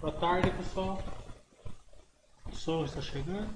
[0.00, 1.02] Boa tarde, pessoal.
[2.46, 3.52] O sol está chegando.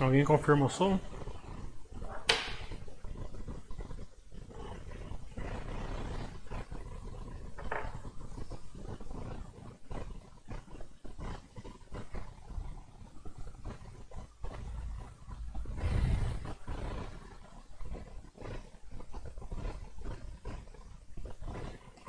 [0.00, 1.00] Alguém confirma o som?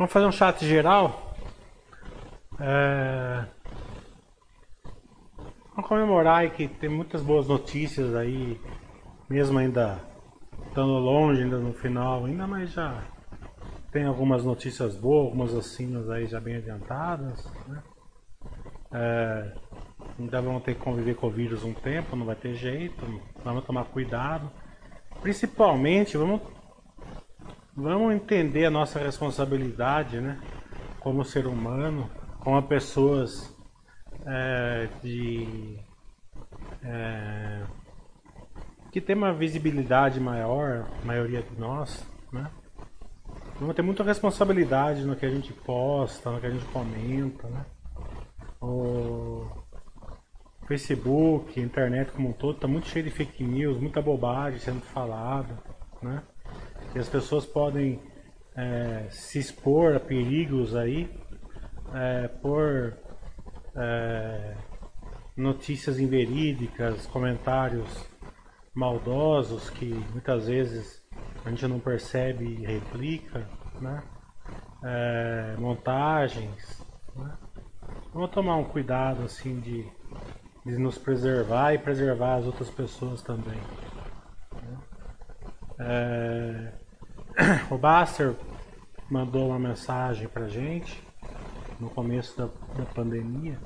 [0.01, 1.35] Vamos fazer um chat geral.
[2.59, 3.45] É...
[5.75, 8.59] Vamos comemorar que tem muitas boas notícias aí,
[9.29, 9.99] mesmo ainda
[10.65, 12.99] estando longe, ainda no final, ainda mais já
[13.91, 17.45] tem algumas notícias boas, algumas vacinas aí já bem adiantadas.
[17.67, 17.83] Né?
[18.93, 19.53] É...
[20.17, 23.05] Ainda vamos ter que conviver com o vírus um tempo, não vai ter jeito,
[23.45, 24.49] vamos tomar cuidado.
[25.21, 26.41] Principalmente, vamos
[27.75, 30.39] Vamos entender a nossa responsabilidade, né?
[30.99, 32.09] Como ser humano,
[32.39, 33.55] como pessoas
[34.25, 35.79] é, de
[36.83, 37.63] é,
[38.91, 42.51] que tem uma visibilidade maior, a maioria de nós, né?
[43.57, 47.65] Vamos ter muita responsabilidade no que a gente posta, no que a gente comenta, né?
[48.59, 49.47] O
[50.67, 54.81] Facebook, a internet como um todo, está muito cheio de fake news, muita bobagem sendo
[54.81, 55.57] falada,
[56.01, 56.21] né?
[56.95, 58.01] E as pessoas podem
[58.55, 61.09] é, se expor a perigos aí
[61.93, 62.97] é, por
[63.75, 64.55] é,
[65.35, 68.09] notícias inverídicas, comentários
[68.73, 71.01] maldosos que muitas vezes
[71.45, 73.47] a gente não percebe e replica,
[73.79, 74.03] né?
[74.83, 76.85] É, montagens.
[77.15, 77.33] Né?
[78.13, 79.87] Vamos tomar um cuidado assim de,
[80.65, 83.59] de nos preservar e preservar as outras pessoas também.
[84.53, 84.77] Né?
[85.79, 86.80] É,
[87.69, 88.35] o Baster
[89.09, 91.01] mandou uma mensagem pra gente
[91.79, 92.45] no começo da,
[92.77, 93.57] da pandemia.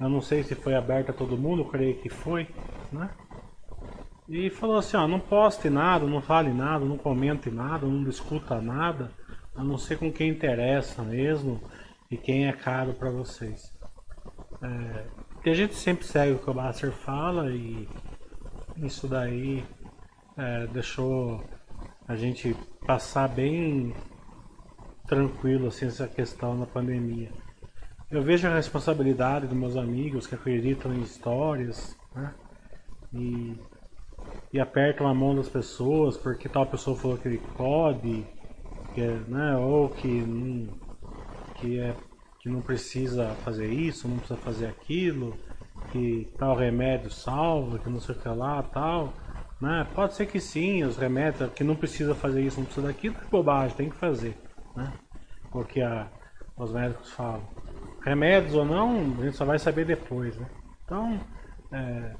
[0.00, 2.48] Eu não sei se foi aberta a todo mundo, creio que foi,
[2.92, 3.10] né?
[4.28, 8.60] E falou assim, ó, não poste nada, não fale nada, não comente nada, não discuta
[8.60, 9.10] nada,
[9.54, 11.60] a não ser com quem interessa mesmo
[12.10, 13.72] e quem é caro para vocês.
[14.62, 15.06] É,
[15.44, 17.86] e a gente sempre segue o que o Baster fala e
[18.78, 19.64] isso daí
[20.36, 21.44] é, deixou
[22.06, 22.54] a gente
[22.86, 23.94] passar bem
[25.06, 27.30] tranquilo assim essa questão na pandemia.
[28.10, 32.32] Eu vejo a responsabilidade dos meus amigos que acreditam em histórias, né?
[33.12, 33.58] E,
[34.52, 38.26] e apertam a mão das pessoas porque tal pessoa falou que ele pode,
[38.94, 39.56] que é, né?
[39.56, 40.68] Ou que não,
[41.56, 41.94] que é
[42.44, 45.34] que não precisa fazer isso, não precisa fazer aquilo,
[45.90, 49.14] que tal remédio salva, que não sei o que lá, tal.
[49.60, 49.86] Né?
[49.94, 53.30] Pode ser que sim, os remédios, que não precisa fazer isso, não precisa daquilo, é
[53.30, 54.36] bobagem, tem que fazer.
[54.76, 54.92] Né?
[55.50, 56.08] Porque a,
[56.56, 57.42] os médicos falam.
[58.04, 60.36] Remédios ou não, a gente só vai saber depois.
[60.36, 60.46] Né?
[60.84, 61.20] Então,
[61.72, 62.14] é,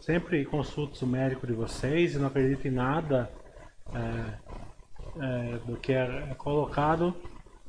[0.00, 3.30] sempre consulte o médico de vocês e não acredite em nada
[3.94, 4.48] é,
[5.20, 7.14] é, do que é, é colocado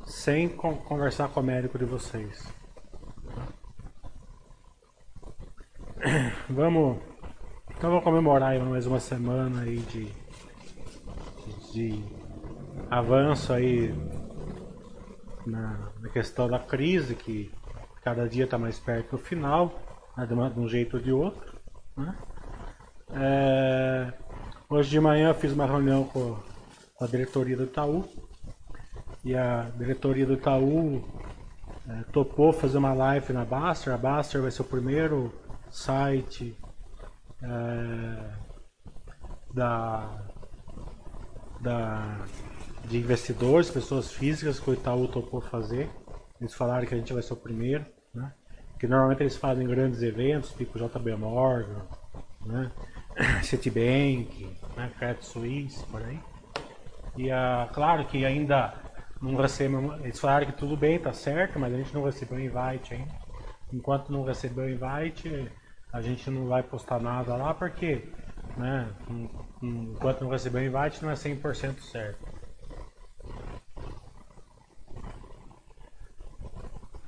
[0.05, 2.51] sem conversar com o médico de vocês.
[6.49, 7.08] Vamos
[7.79, 10.11] então vou comemorar mais uma semana aí de,
[11.71, 12.03] de
[12.91, 13.95] avanço aí
[15.45, 17.49] na, na questão da crise, que
[18.03, 19.79] cada dia está mais perto do final,
[20.17, 21.57] né, de, um jeito ou de outro.
[21.95, 22.17] Né?
[23.13, 24.13] É,
[24.69, 26.37] hoje de manhã eu fiz uma reunião com
[26.99, 28.03] a diretoria do Itaú
[29.23, 31.01] e a diretoria do Itaú
[31.87, 33.93] é, topou fazer uma live na Baster.
[33.93, 35.31] A Baster vai ser o primeiro
[35.71, 36.57] site
[37.41, 38.49] é,
[39.53, 40.25] da,
[41.59, 42.25] da,
[42.85, 45.89] de investidores, pessoas físicas que o Itaú topou fazer.
[46.39, 48.33] Eles falaram que a gente vai ser o primeiro, né?
[48.79, 51.81] Que normalmente eles fazem grandes eventos, tipo JB Morgan,
[52.45, 52.71] né?
[53.43, 54.91] Citibank, né?
[54.97, 56.19] Credit Suisse, por aí.
[57.17, 58.73] E uh, claro que ainda
[59.21, 62.41] não recebemos, eles falaram que tudo bem, tá certo, mas a gente não recebeu o
[62.41, 63.13] invite ainda.
[63.73, 65.51] Enquanto não recebeu o invite,
[65.91, 68.07] a gente não vai postar nada lá porque,
[68.57, 68.89] né,
[69.61, 72.27] enquanto não receber o invite não é 100% certo.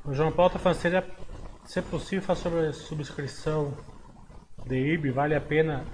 [0.03, 1.07] O João Paulo está falando, seria,
[1.63, 3.71] se é possível, falar sobre a subscrição
[4.65, 5.85] de IB, vale a pena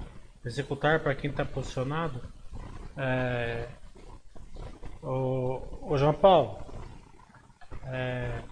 [0.44, 2.22] executar para quem está posicionado?
[2.96, 3.68] É,
[5.02, 6.58] o, o João Paulo,
[7.84, 8.42] É,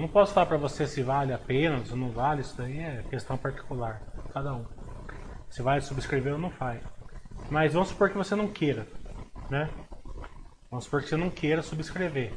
[0.00, 3.04] não posso falar para você se vale a pena, se não vale, isso daí é
[3.08, 4.02] questão particular,
[4.32, 4.66] cada um.
[5.48, 6.82] Se vai subscrever ou não faz.
[7.48, 8.88] Mas vamos supor que você não queira,
[9.48, 9.70] né?
[10.68, 12.32] Vamos supor que você não queira subscrever.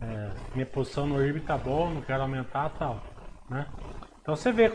[0.00, 3.02] É, minha posição no IRB tá bom, não quero aumentar tal,
[3.50, 3.66] né?
[4.22, 4.72] Então você vê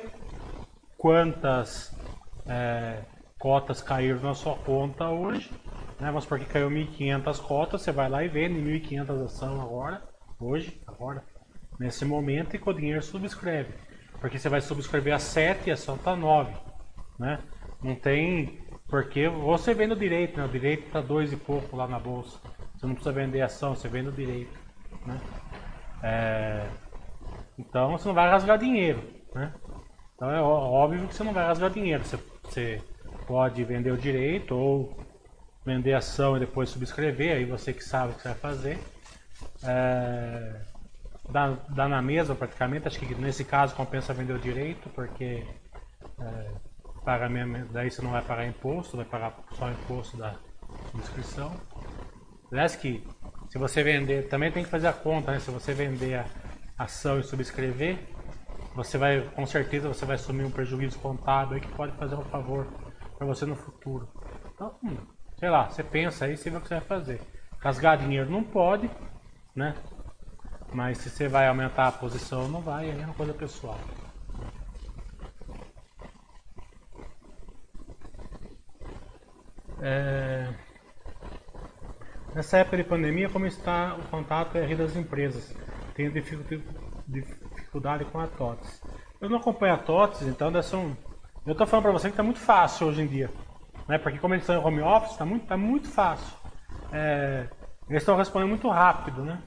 [0.97, 1.91] quantas
[2.45, 3.01] é,
[3.39, 5.49] cotas caíram na sua conta hoje,
[5.99, 6.07] né?
[6.07, 10.03] Vamos supor que caiu 1.500 cotas, você vai lá e vende 1.500 ação agora,
[10.39, 11.23] hoje, agora,
[11.79, 13.73] nesse momento e com o dinheiro subscreve.
[14.19, 16.53] Porque você vai subscrever a 7 e a ação tá 9,
[17.19, 17.39] né?
[17.81, 20.45] Não tem porque você vende o direito, né?
[20.45, 22.39] O direito tá dois e pouco lá na bolsa.
[22.75, 24.57] Você não precisa vender ação, você vende o direito,
[25.05, 25.19] né?
[26.03, 26.67] É...
[27.57, 29.53] Então você não vai rasgar dinheiro, né?
[30.15, 32.03] Então é óbvio que você não vai rasgar dinheiro.
[32.03, 32.81] Você, você
[33.25, 34.97] pode vender o direito ou
[35.65, 38.79] vender ação e depois subscrever, aí você que sabe o que você vai fazer.
[39.63, 40.61] É...
[41.29, 45.43] Dá, dá na mesma praticamente, acho que nesse caso compensa vender o direito, porque
[46.19, 46.51] é,
[47.03, 50.35] paga mesmo, daí você não vai pagar imposto, vai pagar só imposto da
[50.91, 51.51] subscrição.
[52.51, 53.03] Aliás que
[53.49, 55.39] se você vender, também tem que fazer a conta, né?
[55.39, 56.25] Se você vender a
[56.77, 57.97] ação e subscrever,
[58.75, 62.67] você vai, com certeza, você vai assumir um prejuízo contábil que pode fazer um favor
[63.17, 64.07] para você no futuro.
[64.53, 64.97] Então, hum,
[65.39, 67.21] sei lá, você pensa aí, você vê o que você vai fazer.
[67.59, 68.89] Rasgar dinheiro não pode,
[69.55, 69.73] né?
[70.73, 73.79] Mas se você vai aumentar a posição não vai, é uma coisa pessoal.
[79.81, 80.53] É...
[82.33, 85.55] Nessa época de pandemia, como está o contato a das empresas?
[85.93, 86.11] Tenho
[87.07, 88.81] dificuldade com a TOTS.
[89.21, 90.95] Eu não acompanho a TOTS, então dessa um...
[91.45, 93.29] eu estou falando para você que está muito fácil hoje em dia.
[93.87, 93.97] Né?
[93.97, 96.35] Porque como eles estão em home office, está muito, tá muito fácil.
[96.91, 97.47] É...
[97.89, 99.41] Eles estão respondendo muito rápido, né?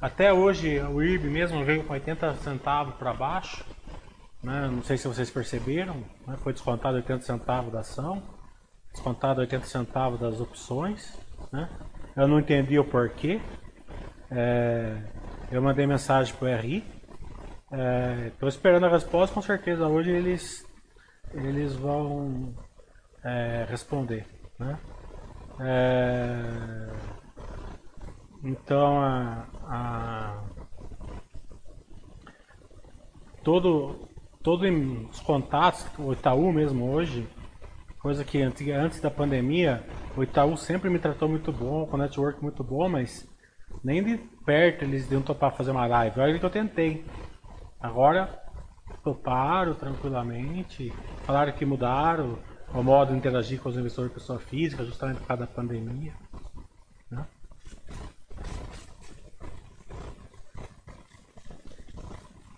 [0.00, 3.64] Até hoje o IRB mesmo veio com 80 centavos para baixo.
[4.42, 4.68] Né?
[4.70, 6.36] Não sei se vocês perceberam, né?
[6.42, 8.22] foi descontado 80 centavos da ação,
[8.92, 11.18] descontado 80 centavos das opções.
[11.50, 11.68] Né?
[12.14, 13.40] Eu não entendi o porquê.
[14.30, 14.98] É,
[15.50, 16.84] eu mandei mensagem pro RI.
[18.26, 20.66] Estou é, esperando a resposta, com certeza hoje eles,
[21.32, 22.54] eles vão
[23.24, 24.26] é, responder.
[24.58, 24.78] Né?
[25.60, 26.86] É,
[28.44, 30.42] então a, a,
[33.42, 34.08] todo,
[34.42, 34.68] todos
[35.10, 37.28] os contatos, o Itaú mesmo hoje,
[38.04, 39.82] Coisa que antes da pandemia,
[40.14, 43.26] o Itaú sempre me tratou muito bom, com network muito bom, mas
[43.82, 46.20] nem de perto eles iam topar fazer uma live.
[46.20, 47.02] Olha que eu tentei.
[47.80, 48.28] Agora
[49.02, 50.92] toparam tranquilamente,
[51.24, 52.38] falaram que mudaram
[52.74, 56.12] o modo de interagir com os investidores pessoa física, justamente por causa da pandemia.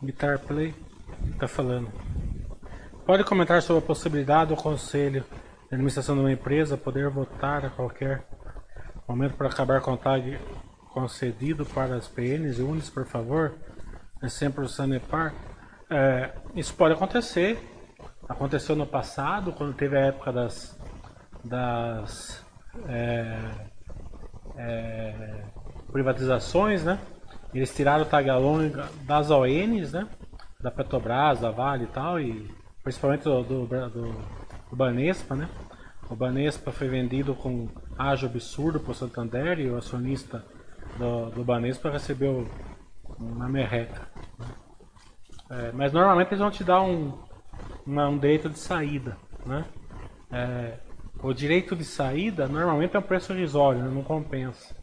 [0.03, 0.75] Guitar Play
[1.33, 1.91] está falando.
[3.07, 5.25] Pode comentar sobre a possibilidade do conselho
[5.69, 8.27] de administração de uma empresa poder votar a qualquer
[9.09, 10.39] momento para acabar com o tag
[10.93, 13.55] concedido para as PNs e UNES, por favor?
[14.23, 15.33] É sempre o Sanepar.
[15.91, 17.59] É, isso pode acontecer.
[18.29, 20.77] Aconteceu no passado, quando teve a época das,
[21.45, 22.45] das
[22.89, 23.39] é,
[24.57, 25.45] é,
[25.93, 26.99] privatizações, né?
[27.57, 28.71] Eles tiraram o tag along
[29.07, 30.07] das ONs, né?
[30.61, 32.51] Da Petrobras, da Vale e tal, e
[32.85, 33.89] principalmente do, do, do,
[34.69, 35.49] do Banespa, né?
[36.11, 40.45] O Banespa foi vendido com ágio absurdo para o Santander e o acionista
[40.99, 42.47] do, do Banespa recebeu
[43.19, 44.03] uma merreca.
[44.39, 44.47] Né?
[45.49, 47.19] É, mas normalmente eles vão te dar um,
[47.87, 49.65] uma, um direito de saída, né?
[50.31, 50.79] É,
[51.23, 53.91] o direito de saída normalmente é um preço irrisório, né?
[53.91, 54.76] não compensa.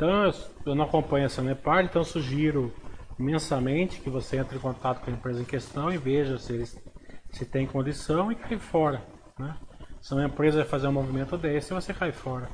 [0.00, 0.32] Então
[0.64, 2.72] eu, não acompanho essa Nepar, então sugiro
[3.18, 6.82] imensamente que você entre em contato com a empresa em questão e veja se eles
[7.30, 9.02] se tem condição e cai fora.
[9.38, 9.54] Né?
[10.00, 12.48] Se uma empresa vai fazer um movimento desse, você cai fora.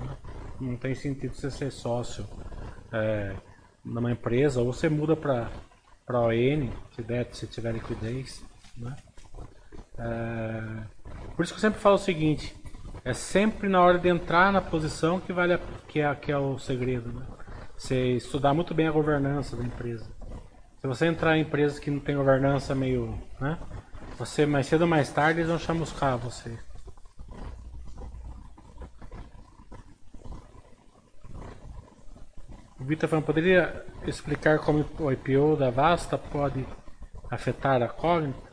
[0.00, 0.16] Né?
[0.58, 2.26] Não tem sentido você ser sócio
[2.90, 3.36] é,
[3.84, 5.50] numa empresa ou você muda para
[6.06, 8.42] para ON, se, der, se tiver liquidez.
[8.78, 8.96] Né?
[9.98, 10.84] É,
[11.36, 12.56] por isso que eu sempre falo o seguinte:
[13.04, 16.38] é sempre na hora de entrar na posição que vale a, que, é, que é
[16.38, 17.12] o segredo.
[17.12, 17.26] Né?
[17.76, 20.06] Você estudar muito bem a governança da empresa.
[20.80, 23.18] Se você entrar em empresas que não tem governança meio.
[23.40, 23.58] Né?
[24.18, 26.58] Você mais cedo ou mais tarde eles vão chamuscar você.
[32.80, 36.64] O Vitor falando, poderia explicar como o IPO da Vasta pode
[37.28, 38.48] afetar a Cognita?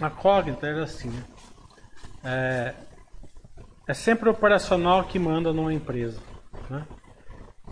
[0.00, 1.24] A Cognita era assim, né?
[2.24, 2.74] é,
[3.86, 6.20] é sempre o operacional que manda numa empresa.
[6.70, 6.86] Né?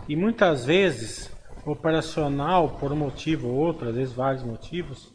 [0.07, 1.31] E muitas vezes,
[1.65, 5.13] o operacional, por um motivo ou outro, às vezes vários motivos,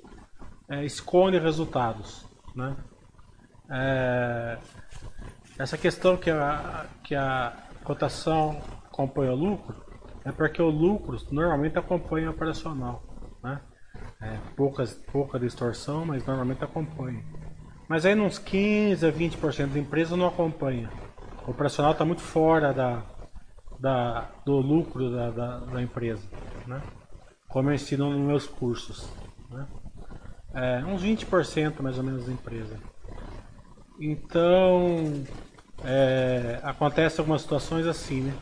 [0.68, 2.26] é, esconde resultados.
[2.54, 2.76] Né?
[3.70, 4.58] É,
[5.58, 7.52] essa questão que a, que a
[7.84, 9.74] cotação acompanha o lucro
[10.24, 13.02] é porque o lucro normalmente acompanha o operacional.
[13.42, 13.60] Né?
[14.20, 17.24] É, poucas, pouca distorção, mas normalmente acompanha.
[17.88, 20.90] Mas aí nos 15 a 20% da empresa não acompanha.
[21.47, 23.02] O operacional está muito fora da,
[23.80, 26.28] da, do lucro da, da, da, empresa.
[26.66, 26.83] Né?
[27.49, 29.11] Como eu ensino nos meus cursos.
[29.50, 29.66] Né?
[30.54, 32.78] É, uns 20% mais ou menos da empresa.
[33.99, 35.25] Então,
[35.85, 38.35] é, acontece algumas situações assim, né?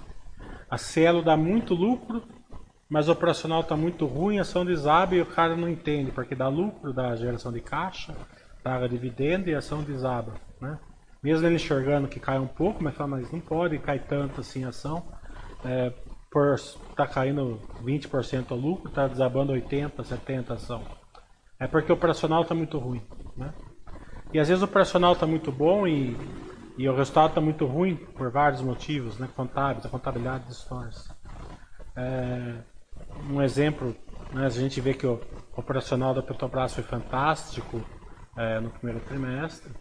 [0.69, 2.23] A Cielo dá muito lucro,
[2.88, 6.49] mas o operacional está muito ruim, ação desaba e o cara não entende, porque dá
[6.49, 8.15] lucro, dá geração de caixa,
[8.66, 10.76] paga dividendo e a ação desaba, né?
[11.23, 14.64] Mesmo ele enxergando que cai um pouco, mas fala, mas não pode cair tanto assim
[14.64, 15.06] a ação,
[15.64, 15.92] é,
[16.28, 16.56] por
[16.96, 20.82] tá caindo 20% o lucro, tá desabando 80, 70 a ação.
[21.61, 23.00] É porque o operacional está muito ruim,
[23.37, 23.54] né?
[24.35, 26.16] E às vezes o operacional está muito bom e
[26.76, 29.28] e o resultado está muito ruim por vários motivos, né?
[29.35, 31.08] contábeis, a contabilidade dos stores.
[31.96, 32.56] É,
[33.30, 33.96] um exemplo,
[34.35, 35.18] né, a gente vê que o
[35.56, 37.80] operacional da Petrobras foi fantástico
[38.37, 39.73] é, no primeiro trimestre.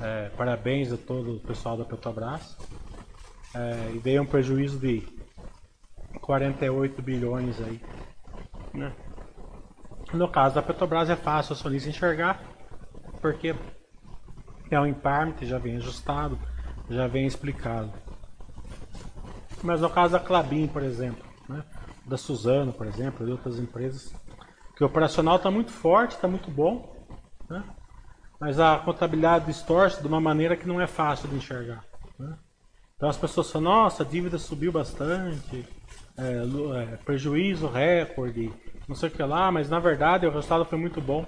[0.00, 2.56] É, parabéns a todo o pessoal da Petrobras.
[3.54, 5.06] É, e veio um prejuízo de
[6.20, 7.80] 48 bilhões aí.
[8.72, 8.92] Né?
[10.12, 12.42] No caso da Petrobras é fácil o acionista enxergar,
[13.20, 13.54] porque
[14.70, 16.38] é um impairment, já vem ajustado,
[16.90, 17.92] já vem explicado.
[19.62, 21.64] Mas no caso da Clabin, por exemplo, né?
[22.04, 24.14] da Suzano, por exemplo, de outras empresas,
[24.76, 26.93] que o operacional está muito forte, está muito bom,
[27.48, 27.64] né?
[28.40, 31.84] mas a contabilidade distorce de uma maneira que não é fácil de enxergar.
[32.18, 32.36] Né?
[32.96, 35.66] Então as pessoas falam, nossa, a dívida subiu bastante,
[36.16, 38.52] é, é, prejuízo recorde,
[38.86, 41.26] não sei o que lá, mas na verdade o resultado foi muito bom.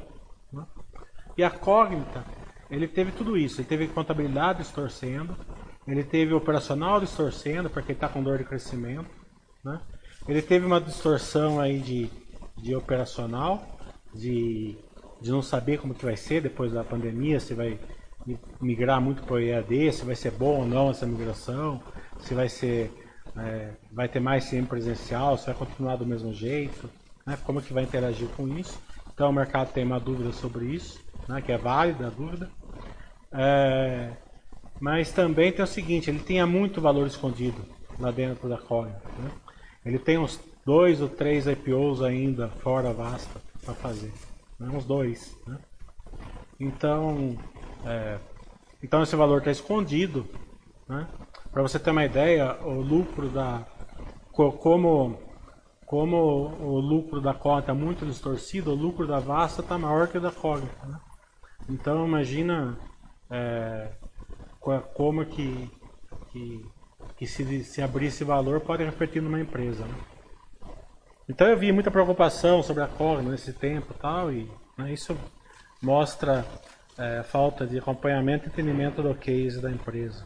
[0.53, 0.65] Né?
[1.37, 2.25] E a Cognita,
[2.71, 3.61] ele teve tudo isso.
[3.61, 5.37] Ele teve contabilidade distorcendo,
[5.87, 9.11] ele teve operacional distorcendo, porque ele está com dor de crescimento.
[9.65, 9.81] Né?
[10.29, 12.11] Ele teve uma distorção aí de,
[12.57, 13.79] de operacional,
[14.15, 14.77] de,
[15.21, 17.79] de não saber como que vai ser depois da pandemia, se vai
[18.61, 21.81] migrar muito para o EAD, se vai ser bom ou não essa migração,
[22.21, 22.93] se vai ser
[23.37, 26.89] é, vai ter mais CM presencial, se vai continuar do mesmo jeito,
[27.27, 27.39] né?
[27.45, 28.79] como que vai interagir com isso.
[29.13, 32.51] Então o mercado tem uma dúvida sobre isso né, que é válida a dúvida.
[33.33, 34.13] É,
[34.81, 37.65] mas também tem o seguinte, ele tinha muito valor escondido
[37.99, 38.89] lá dentro da Coin.
[38.89, 39.31] Né?
[39.85, 44.13] Ele tem uns dois ou três IPOs ainda fora Vasta para fazer.
[44.59, 44.69] Né?
[44.69, 45.37] Uns dois.
[45.47, 45.59] Né?
[46.59, 47.37] Então,
[47.85, 48.19] é,
[48.83, 50.27] então esse valor está escondido.
[50.89, 51.07] Né?
[51.53, 53.67] Para você ter uma ideia, o lucro da.
[54.33, 55.19] Como
[55.87, 60.19] como o lucro da Cognita é muito distorcido, o lucro da Vasta está maior que
[60.19, 60.85] o da Cognita.
[60.85, 61.01] Né?
[61.69, 62.77] Então imagina
[63.31, 63.93] é,
[64.95, 65.71] como que,
[66.33, 66.67] que,
[67.17, 69.85] que se, se abrir esse valor pode refletir numa empresa.
[69.85, 69.95] Né?
[71.29, 75.17] Então eu vi muita preocupação sobre a Cogna nesse tempo e tal, e né, isso
[75.83, 76.47] mostra
[76.97, 80.25] é, falta de acompanhamento e entendimento do case da empresa.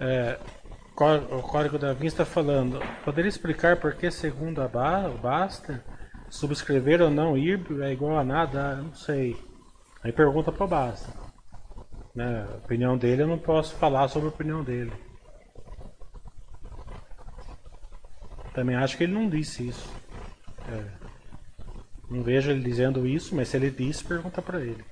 [0.00, 0.38] É,
[0.96, 2.80] o código da Vinci está falando.
[3.04, 5.84] Poderia explicar por que, segundo a ba Basta,
[6.30, 8.76] subscrever ou não IRB é igual a nada?
[8.76, 9.47] Não sei.
[10.02, 11.12] Aí pergunta para o Basta.
[12.14, 12.46] Né?
[12.50, 14.92] A opinião dele, eu não posso falar sobre a opinião dele.
[18.54, 19.88] Também acho que ele não disse isso.
[20.68, 21.08] É.
[22.10, 24.84] Não vejo ele dizendo isso, mas se ele disse, pergunta para ele.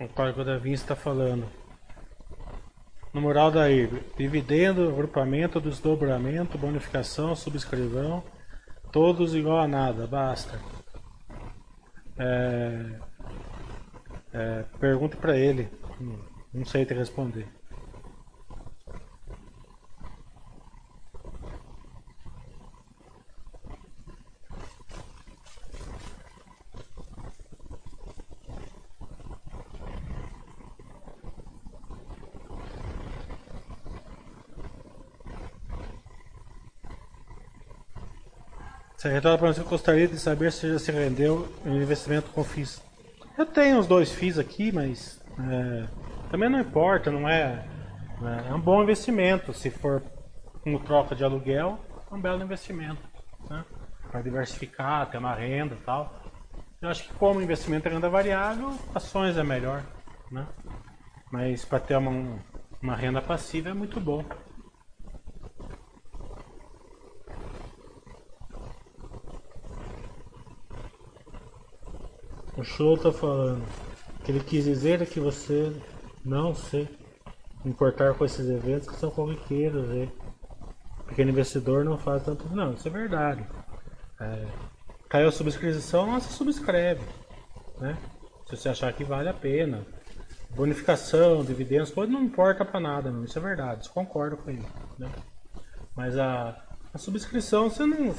[0.00, 1.59] O código da Vinci está falando.
[3.12, 8.22] No mural da IRB, dividendo, agrupamento, desdobramento, bonificação, subscrição,
[8.92, 10.60] todos igual a nada, basta.
[12.16, 13.00] É,
[14.32, 14.64] é,
[15.18, 15.68] para ele,
[16.52, 17.48] não sei te responder.
[39.00, 42.82] Secretário, para você gostaria de saber se já se rendeu um investimento com FIIs.
[43.38, 45.86] Eu tenho os dois FIIs aqui, mas é,
[46.30, 47.66] também não importa, não é,
[48.22, 50.02] é, é um bom investimento se for
[50.62, 51.80] como troca de aluguel,
[52.12, 53.00] é um belo investimento.
[53.48, 53.64] Né?
[54.10, 56.14] Para diversificar, ter uma renda e tal.
[56.82, 59.82] Eu acho que como investimento em renda variável, ações é melhor.
[60.30, 60.46] Né?
[61.32, 62.38] Mas para ter uma,
[62.82, 64.22] uma renda passiva é muito bom.
[72.60, 73.64] O show tá falando
[74.22, 75.74] que ele quis dizer é que você
[76.22, 76.86] não se
[77.64, 79.88] importar com esses eventos que são corriqueiros.
[79.94, 80.12] E
[81.08, 82.46] pequeno investidor não faz tanto.
[82.54, 83.46] Não, isso é verdade.
[84.20, 84.46] É,
[85.08, 87.00] caiu a subscrição, se subscreve.
[87.78, 87.96] Né?
[88.44, 89.86] Se você achar que vale a pena.
[90.50, 93.24] Bonificação, dividendos, pode não importa para nada, não.
[93.24, 94.66] Isso é verdade, isso concordo com ele.
[94.98, 95.08] Né?
[95.96, 96.62] Mas a,
[96.92, 98.14] a subscrição, você não.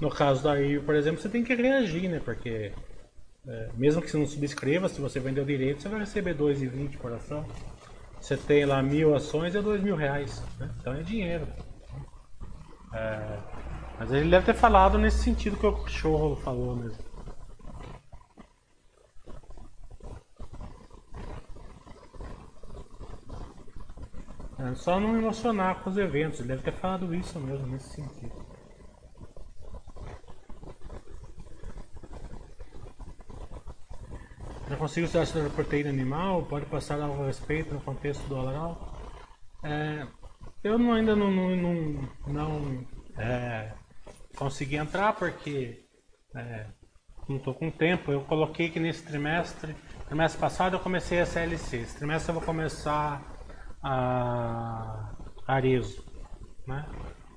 [0.00, 2.18] No caso da IO, por exemplo, você tem que reagir, né?
[2.18, 2.72] Porque
[3.50, 7.12] é, mesmo que você não subscreva, se você vendeu direito, você vai receber 2,20 por
[7.12, 7.44] ação.
[8.20, 10.40] Você tem lá mil ações, é dois mil reais.
[10.58, 10.70] Né?
[10.78, 11.48] Então é dinheiro.
[12.94, 13.38] É,
[13.98, 17.02] mas ele deve ter falado nesse sentido que o cachorro falou mesmo.
[24.60, 26.38] É só não emocionar com os eventos.
[26.38, 28.39] Ele deve ter falado isso mesmo, nesse sentido.
[34.70, 36.44] Já consigo sobre a proteína animal?
[36.44, 38.96] Pode passar algo a respeito no contexto do oral?
[39.64, 40.06] É,
[40.62, 42.86] eu não, ainda não, não, não, não
[43.18, 43.72] é,
[44.36, 45.84] consegui entrar porque
[46.36, 46.66] é,
[47.28, 48.12] não estou com tempo.
[48.12, 49.74] Eu coloquei que nesse trimestre,
[50.06, 51.78] trimestre passado eu comecei a CLC.
[51.78, 53.20] Esse trimestre eu vou começar
[53.82, 55.16] a
[55.48, 56.00] Arezo.
[56.64, 56.86] Né?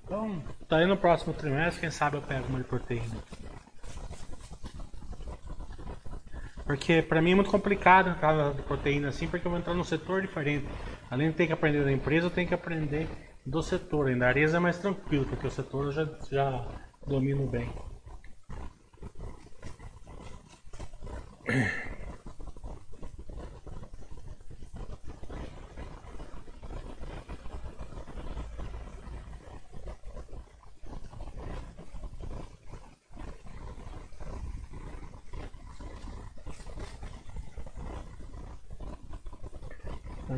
[0.03, 3.17] Então, tá aí no próximo trimestre, quem sabe eu pego uma de proteína.
[6.65, 10.21] Porque para mim é muito complicado aquela proteína assim, porque eu vou entrar num setor
[10.21, 10.67] diferente.
[11.09, 13.09] Além de ter que aprender da empresa, eu tenho que aprender
[13.45, 14.07] do setor.
[14.07, 16.67] Ainda Areza é mais tranquilo, porque o setor eu já, já
[17.05, 17.69] domino bem.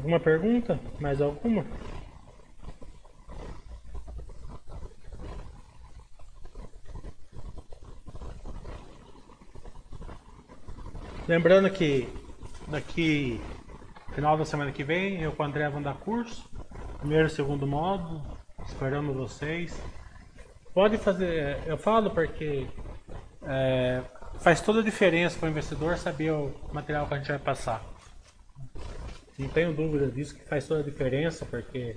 [0.05, 0.79] Alguma pergunta?
[0.99, 1.65] Mais alguma?
[11.27, 12.07] Lembrando que
[12.67, 13.41] daqui
[14.13, 16.47] final da semana que vem eu com o André vamos dar curso,
[16.99, 18.21] primeiro e segundo módulo,
[18.63, 19.75] esperando vocês.
[20.71, 22.67] Pode fazer, eu falo porque
[23.41, 24.03] é,
[24.37, 27.94] faz toda a diferença para o investidor saber o material que a gente vai passar.
[29.37, 31.95] Não tenho dúvida disso, que faz toda a diferença, porque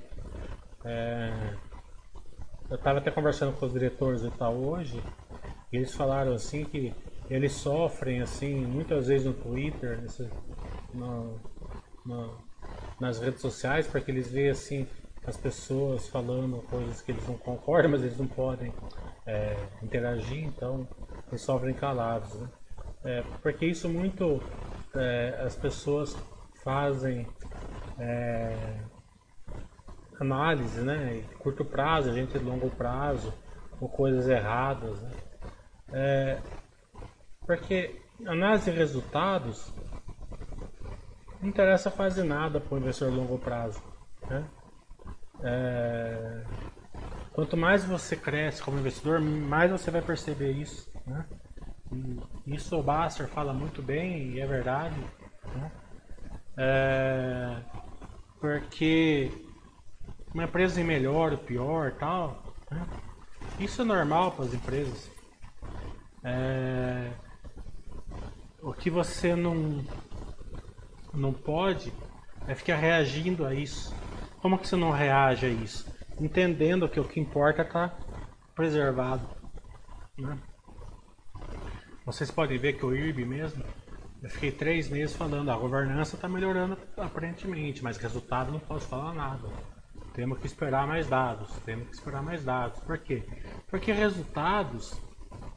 [0.84, 1.58] é,
[2.70, 5.02] eu estava até conversando com os diretores do Itaú hoje,
[5.72, 6.94] e eles falaram assim que
[7.30, 10.30] eles sofrem assim muitas vezes no Twitter, nesse,
[10.92, 11.40] no,
[12.04, 12.38] no,
[13.00, 14.86] nas redes sociais, porque eles veem assim
[15.26, 18.74] as pessoas falando coisas que eles não concordam, mas eles não podem
[19.26, 20.88] é, interagir, então
[21.30, 22.34] eles sofrem calados.
[22.40, 22.48] Né?
[23.04, 24.40] É, porque isso muito
[24.94, 26.16] é, as pessoas
[26.62, 27.26] fazem
[27.98, 28.80] é,
[30.20, 31.22] análise, né?
[31.38, 33.32] Curto prazo, gente longo prazo,
[33.80, 35.10] ou coisas erradas, né?
[35.92, 36.42] É,
[37.46, 39.72] porque análise de resultados
[41.40, 43.82] não interessa fazer nada para o investidor de longo prazo,
[44.28, 44.44] né?
[45.42, 46.44] É,
[47.32, 51.24] quanto mais você cresce como investidor, mais você vai perceber isso, né?
[51.92, 54.96] E isso o Baster fala muito bem e é verdade,
[55.54, 55.72] né?
[56.60, 57.56] É,
[58.40, 59.30] porque
[60.34, 62.84] uma empresa melhor ou pior tal, né?
[63.60, 65.08] isso é normal para as empresas.
[66.24, 67.12] É,
[68.60, 69.84] o que você não,
[71.14, 71.92] não pode
[72.48, 73.94] é ficar reagindo a isso.
[74.40, 75.86] Como que você não reage a isso?
[76.20, 77.96] Entendendo que o que importa está
[78.56, 79.24] preservado.
[80.16, 80.36] Né?
[82.04, 83.62] Vocês podem ver que o IRB mesmo
[84.22, 89.14] eu fiquei três meses falando, a governança está melhorando aparentemente, mas resultado não posso falar
[89.14, 89.48] nada.
[90.12, 92.80] Temos que esperar mais dados, temos que esperar mais dados.
[92.80, 93.22] Por quê?
[93.68, 95.00] Porque resultados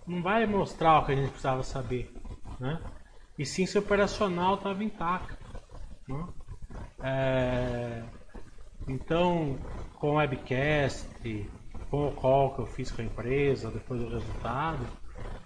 [0.06, 2.14] não vai mostrar o que a gente precisava saber,
[2.60, 2.80] né?
[3.38, 5.36] E sim se o operacional estava intacto.
[6.08, 6.28] Né?
[7.02, 8.04] É...
[8.88, 9.58] Então,
[9.96, 11.08] com o webcast,
[11.90, 14.86] com o call que eu fiz com a empresa, depois do resultado,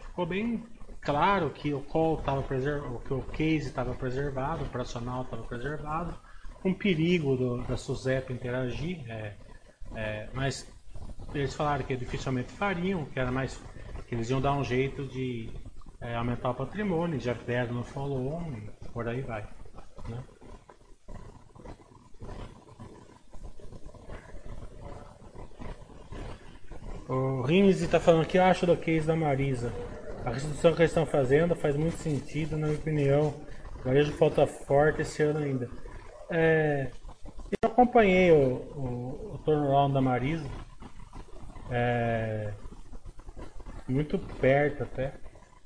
[0.01, 0.65] ficou bem
[1.06, 6.20] Claro que o call estava preservado, que o case estava preservado, o operacional estava preservado,
[6.63, 9.36] com perigo do, da SUSEP interagir, é,
[9.96, 10.68] é, mas
[11.32, 13.62] eles falaram que dificilmente fariam, que era mais
[14.08, 15.48] que eles iam dar um jeito de
[16.02, 18.54] é, aumentar o patrimônio, já deram no follow-on
[18.91, 19.48] por aí vai.
[20.10, 20.24] Né?
[27.08, 29.72] O Rines está falando que acho do case da Marisa.
[30.26, 33.32] A restituição que eles estão fazendo faz muito sentido, na minha opinião.
[33.80, 35.70] O varejo falta forte esse ano ainda.
[36.32, 36.90] É,
[37.62, 40.50] eu acompanhei o, o, o turnaround da Marisa.
[41.70, 42.52] É,
[43.88, 45.14] muito perto até.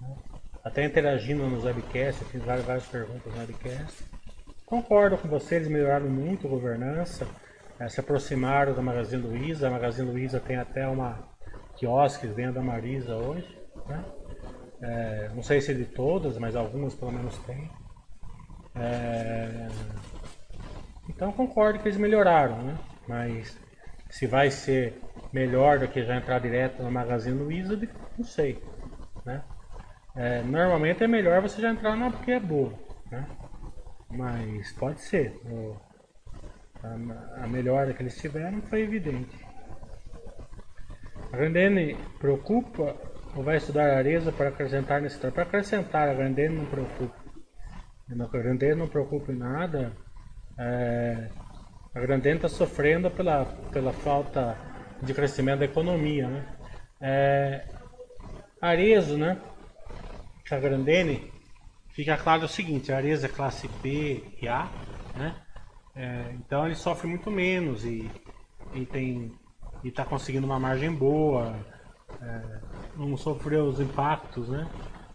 [0.02, 0.15] Né?
[0.62, 4.04] Até interagindo nos webcasts, fiz várias, várias perguntas no webcast.
[4.65, 7.26] Concordo com vocês, melhoraram muito a governança,
[7.80, 9.69] é, se aproximaram da Magazine Luiza.
[9.69, 11.30] A Magazine Luiza tem até uma
[11.78, 13.58] quiosque dentro da Marisa hoje.
[13.88, 14.04] Né?
[14.82, 17.70] É, não sei se de todas, mas algumas pelo menos tem.
[18.76, 19.68] É,
[21.10, 22.78] então concordo que eles melhoraram, né?
[23.08, 23.58] mas
[24.10, 25.02] se vai ser
[25.34, 27.80] melhor do que já entrar direto no Magazine Luiza,
[28.18, 28.63] não sei.
[29.26, 29.44] Né?
[30.15, 32.74] É, normalmente é melhor você já entrar na porque é boa.
[33.12, 33.26] Né?
[34.10, 35.39] Mas pode ser.
[35.46, 35.76] O,
[36.84, 39.38] a, a melhora que eles tiveram foi evidente.
[41.32, 41.38] A
[42.20, 42.96] preocupa
[43.36, 45.32] ou vai estudar Areza para acrescentar nesse setor?
[45.32, 47.15] Para acrescentar, a Grandene não preocupa.
[48.10, 49.94] A Grandene não preocupa em nada.
[50.58, 51.30] É,
[51.94, 54.58] a Grandene está sofrendo pela, pela falta
[55.02, 56.28] de crescimento da economia.
[56.28, 56.46] Né?
[57.02, 57.68] É,
[58.62, 59.39] Arezo, né?
[60.52, 61.32] A Grandene,
[61.89, 64.68] fica claro o seguinte, a Arezo é classe B e A,
[65.15, 65.36] né?
[65.96, 68.10] É, então ele sofre muito menos e,
[68.74, 69.32] e tem
[69.84, 71.56] e está conseguindo uma margem boa,
[72.22, 72.60] é,
[72.99, 74.69] não sofreu os impactos, né?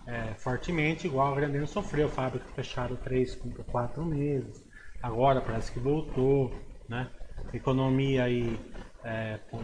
[0.06, 3.38] É, fortemente, igual a Grandene sofreu, fábrica fechada 3,
[3.70, 4.62] 4 meses,
[5.02, 6.52] agora parece que voltou,
[6.88, 7.08] né?
[7.52, 8.58] Economia aí
[9.02, 9.60] é, com,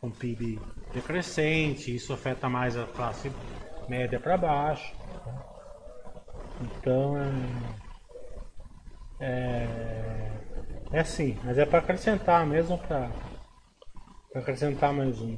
[0.00, 0.58] com PIB
[0.92, 3.30] decrescente, isso afeta mais a classe
[3.88, 4.94] média para baixo.
[6.60, 7.30] Então é,
[9.20, 10.32] é,
[10.92, 13.10] é assim, mas é para acrescentar mesmo para
[14.34, 15.36] acrescentar mais um.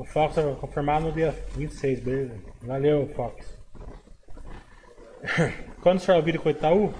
[0.00, 2.34] O Fox vai confirmar no dia 26, beleza?
[2.62, 3.58] Valeu, Fox.
[5.82, 6.94] Quando o vídeo com o Itaú?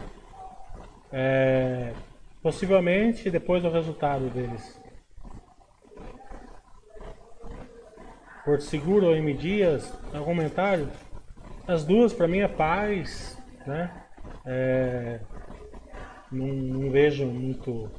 [1.11, 1.95] É,
[2.43, 4.79] possivelmente depois do resultado deles.
[8.45, 10.91] Porto Seguro ou M Dias, algum comentário?
[11.67, 13.91] As duas para mim é paz, né?
[14.45, 15.21] É,
[16.31, 17.91] não, não, vejo muito.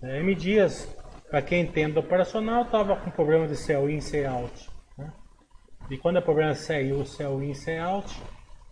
[0.00, 0.93] É, M Dias,
[1.34, 4.70] para quem entende operacional, estava com problema de sell in, sell out.
[4.96, 5.12] Né?
[5.90, 8.22] E quando é problema de in, sell in, sell out,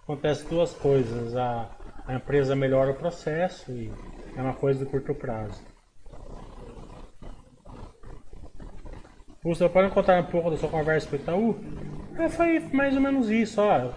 [0.05, 1.35] acontece duas coisas.
[1.35, 1.69] A,
[2.07, 3.93] a empresa melhora o processo e
[4.37, 5.61] é uma coisa de curto prazo.
[9.43, 11.61] Você pode contar um pouco da sua conversa com o Itaú?
[12.17, 13.91] É, foi mais ou menos isso, ó.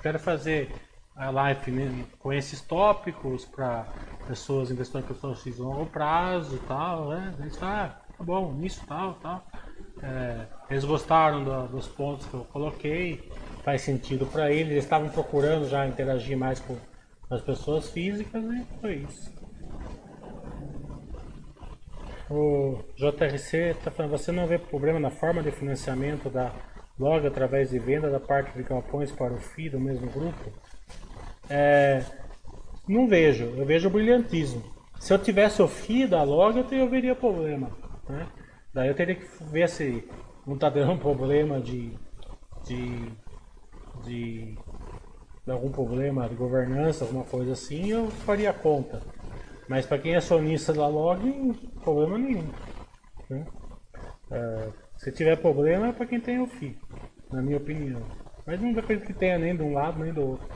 [0.00, 0.70] Quero fazer
[1.16, 3.86] a live né, com esses tópicos para
[4.26, 7.34] pessoas, investidores, pessoas de longo prazo tal, né?
[7.38, 9.46] A gente tá, tá bom, nisso tal, tal.
[10.02, 13.30] É, eles gostaram do, dos pontos que eu coloquei,
[13.64, 14.72] faz sentido para eles.
[14.72, 16.76] Eles estavam procurando já interagir mais com
[17.30, 19.34] as pessoas físicas e foi isso.
[22.28, 26.52] O JRC está falando, você não vê problema na forma de financiamento da
[26.98, 30.52] log através de venda da parte de galpões para o FII do mesmo grupo?
[31.48, 32.04] É,
[32.88, 34.62] não vejo, eu vejo o brilhantismo.
[34.98, 37.70] Se eu tivesse o FII da log, eu, eu veria problema.
[38.08, 38.26] Né?
[38.72, 40.08] Daí eu teria que ver se
[40.46, 41.92] não está dando um problema de,
[42.64, 43.12] de,
[44.04, 44.58] de,
[45.44, 49.00] de algum problema de governança, alguma coisa assim, eu faria conta.
[49.68, 52.48] Mas para quem é sonista da log, problema nenhum.
[53.28, 53.46] Né?
[54.30, 56.76] É, se tiver problema é para quem tem o FI,
[57.30, 58.02] na minha opinião.
[58.46, 60.48] Mas não acredito que tenha nem de um lado nem do outro.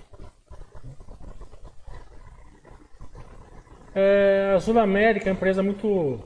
[3.94, 6.20] É, a Sul América é uma empresa muito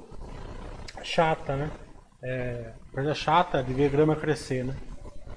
[1.03, 1.71] chata, né?
[2.23, 4.75] É, empresa chata de ver grama crescer, né?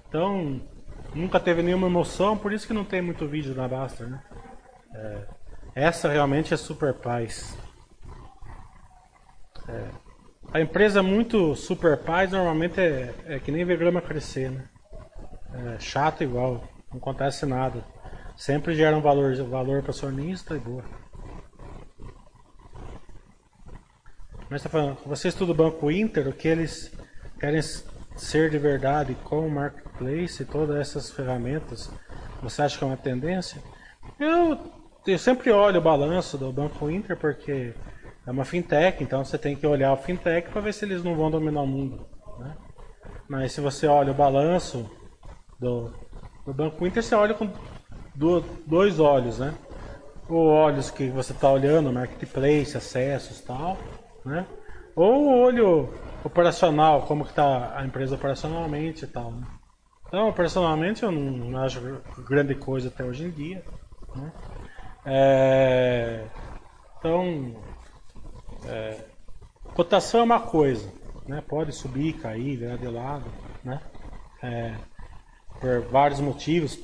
[0.08, 0.62] Então,
[1.14, 4.22] nunca teve nenhuma emoção, por isso que não tem muito vídeo na Basta, né?
[4.94, 5.28] É,
[5.76, 7.58] essa realmente é super paz.
[9.68, 9.90] É.
[10.54, 14.64] A empresa muito super paz normalmente é, é que nem ver grama crescer, né?
[15.54, 17.84] É chato igual, não acontece nada.
[18.36, 20.84] Sempre gera um valor, valor para acionista e boa.
[24.50, 26.92] Mas tá falando, você estuda o Banco Inter, o que eles
[27.40, 31.92] querem ser de verdade com o Marketplace e todas essas ferramentas,
[32.42, 33.62] você acha que é uma tendência?
[34.20, 34.58] Eu
[35.08, 37.74] eu sempre olho o balanço do Banco Inter porque
[38.26, 41.16] é uma fintech, então você tem que olhar o fintech para ver se eles não
[41.16, 42.06] vão dominar o mundo.
[42.40, 42.58] Né?
[43.30, 44.90] Mas se você olha o balanço
[45.58, 45.94] do,
[46.46, 47.50] do Banco Inter, você olha com
[48.14, 49.54] do, dois olhos, né?
[50.28, 53.78] O olhos que você está olhando, marketplace, acessos tal,
[54.28, 54.46] né?
[54.96, 59.32] Ou o olho operacional, como que está a empresa operacionalmente e tal.
[59.32, 59.48] Né?
[60.08, 61.80] Então, operacionalmente eu não, não acho
[62.20, 63.64] grande coisa até hoje em dia.
[64.16, 64.32] Né?
[65.06, 66.26] É,
[67.00, 67.56] então,
[68.66, 69.06] é,
[69.74, 70.92] cotação é uma coisa,
[71.28, 71.44] né?
[71.48, 73.26] Pode subir, cair, virar de lado,
[73.64, 73.80] né?
[74.42, 74.76] É,
[75.60, 76.80] por vários motivos.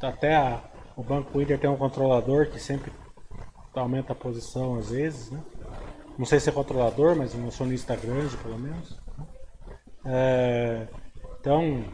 [0.00, 0.60] Até a,
[0.96, 2.92] o Banco Inter tem um controlador que sempre
[3.74, 5.42] aumenta a posição às vezes, né?
[6.18, 8.98] Não sei se é controlador, mas um acionista grande, pelo menos.
[9.18, 9.26] Né?
[10.06, 10.86] É,
[11.38, 11.84] então,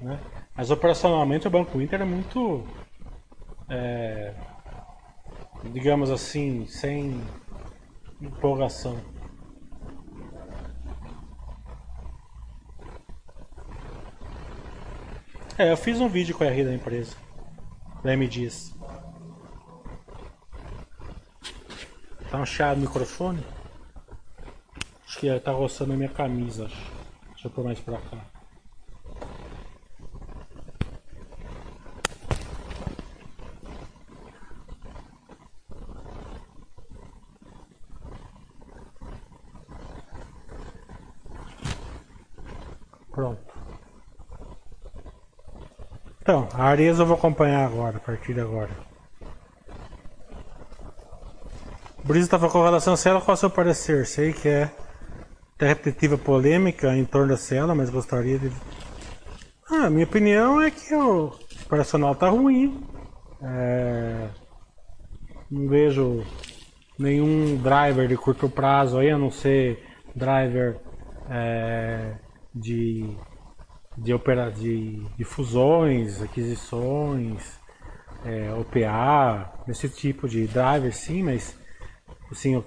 [0.00, 0.20] né?
[0.56, 2.64] Mas operacionalmente o Banco Inter é muito,
[3.68, 4.34] é,
[5.72, 7.20] digamos assim, sem
[8.20, 8.98] empolgação.
[15.58, 17.16] É, eu fiz um vídeo com a RI da empresa,
[18.02, 18.28] da M
[22.30, 23.44] Tá chiado no microfone?
[25.04, 26.68] Acho que tá roçando a minha camisa.
[27.30, 28.18] Deixa eu pôr mais pra cá.
[43.10, 43.40] Pronto.
[46.22, 48.89] Então, a Areza eu vou acompanhar agora, a partir de agora.
[52.10, 54.04] Brisa estava com relação à cela, qual é o seu parecer?
[54.04, 54.68] Sei que é
[55.60, 58.50] repetitiva polêmica em torno da cela, mas gostaria de.
[59.70, 61.32] Ah, minha opinião é que o
[61.64, 62.84] operacional tá ruim.
[63.40, 64.28] É...
[65.48, 66.24] Não vejo
[66.98, 69.80] nenhum driver de curto prazo aí, a não ser
[70.12, 70.80] driver
[71.28, 72.16] é...
[72.52, 73.16] de,
[73.96, 74.50] de, opera...
[74.50, 77.56] de, de fusões, aquisições,
[78.24, 78.52] é...
[78.52, 81.59] OPA, esse tipo de driver sim, mas
[82.30, 82.64] assim, o,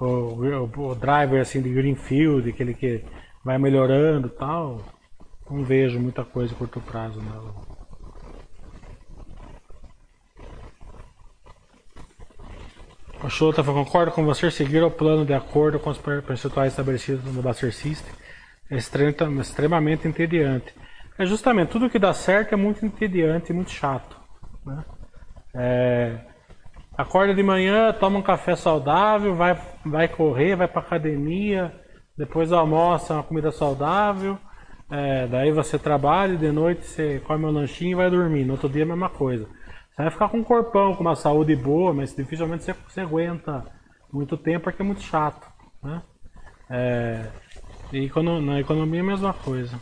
[0.00, 3.04] o, o, driver assim de Greenfield, aquele que
[3.44, 4.82] vai melhorando tal,
[5.50, 7.78] não vejo muita coisa a curto prazo não.
[13.22, 17.42] O Shota concordo com você, seguir o plano de acordo com os percentuais estabelecidos no
[17.42, 18.12] Buster System
[18.70, 20.74] é extremamente entediante.
[21.18, 24.16] É justamente tudo que dá certo é muito entediante e muito chato.
[24.64, 24.84] Né?
[25.54, 26.18] É,
[26.98, 29.56] Acorda de manhã, toma um café saudável, vai,
[29.86, 31.72] vai correr, vai pra academia,
[32.16, 34.36] depois almoça uma comida saudável,
[34.90, 38.44] é, daí você trabalha, de noite você come um lanchinho e vai dormir.
[38.44, 39.46] No outro dia a mesma coisa.
[39.90, 43.64] Você vai ficar com um corpão, com uma saúde boa, mas dificilmente você, você aguenta
[44.12, 45.46] muito tempo porque é muito chato.
[45.80, 46.02] Né?
[46.68, 47.26] É,
[47.92, 48.10] e
[48.42, 49.80] na economia é a mesma coisa.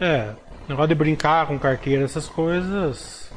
[0.00, 0.34] É,
[0.68, 3.32] Negócio de brincar com carteira, essas coisas.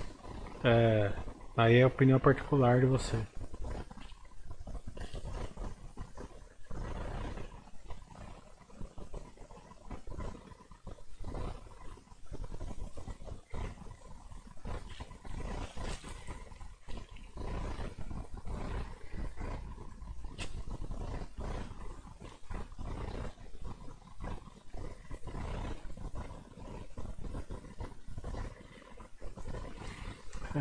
[0.64, 1.12] É,
[1.56, 3.18] aí é a opinião particular de você.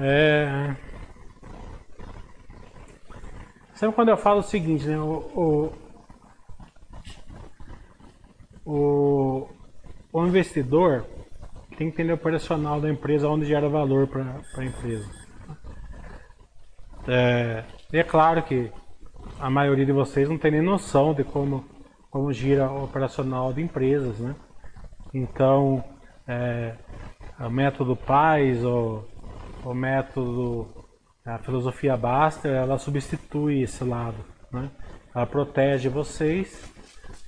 [0.01, 0.77] É...
[3.75, 4.99] Sempre quando eu falo o seguinte, né?
[4.99, 5.73] O,
[8.65, 9.49] o,
[10.13, 11.05] o, investidor
[11.71, 15.09] tem que entender o operacional da empresa, onde gera valor para a empresa.
[17.07, 18.71] É, e é claro que
[19.41, 21.65] a maioria de vocês não tem nem noção de como,
[22.11, 24.35] como gira o operacional de empresas, né?
[25.15, 25.83] Então,
[26.27, 26.75] é,
[27.39, 29.07] o método PAIS ou
[29.65, 30.87] o método,
[31.25, 34.25] a filosofia Baster, ela substitui esse lado.
[34.53, 34.71] Né?
[35.15, 36.73] Ela protege vocês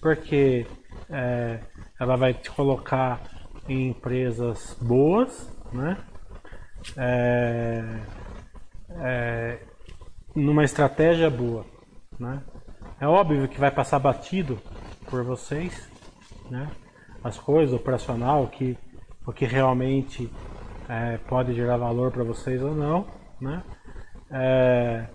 [0.01, 0.67] porque
[1.11, 1.61] é,
[1.99, 3.21] ela vai te colocar
[3.69, 5.97] em empresas boas, né?
[6.97, 8.01] É,
[9.01, 9.59] é,
[10.35, 11.67] numa estratégia boa,
[12.19, 12.43] né?
[13.01, 14.59] É óbvio que vai passar batido
[15.09, 15.89] por vocês,
[16.51, 16.71] né?
[17.23, 18.79] As coisas operacional que
[19.27, 20.31] o que realmente
[20.91, 23.07] é, pode gerar valor para vocês ou não,
[23.41, 23.63] né?
[24.29, 25.07] É,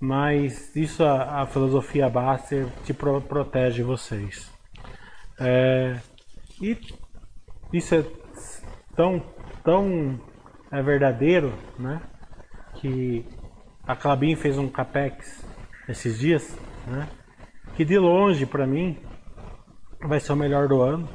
[0.00, 4.52] mas isso a, a, filosofia Baster te pro, protege vocês.
[5.38, 6.00] É,
[6.60, 6.76] e
[7.72, 8.04] isso é
[8.96, 9.22] tão,
[9.62, 10.20] tão
[10.72, 12.02] é verdadeiro, né?
[12.74, 13.24] Que
[13.86, 15.46] a Clabin fez um capex
[15.88, 17.08] esses dias, né?
[17.76, 18.98] Que de longe, para mim,
[20.00, 21.08] vai ser o melhor do ano.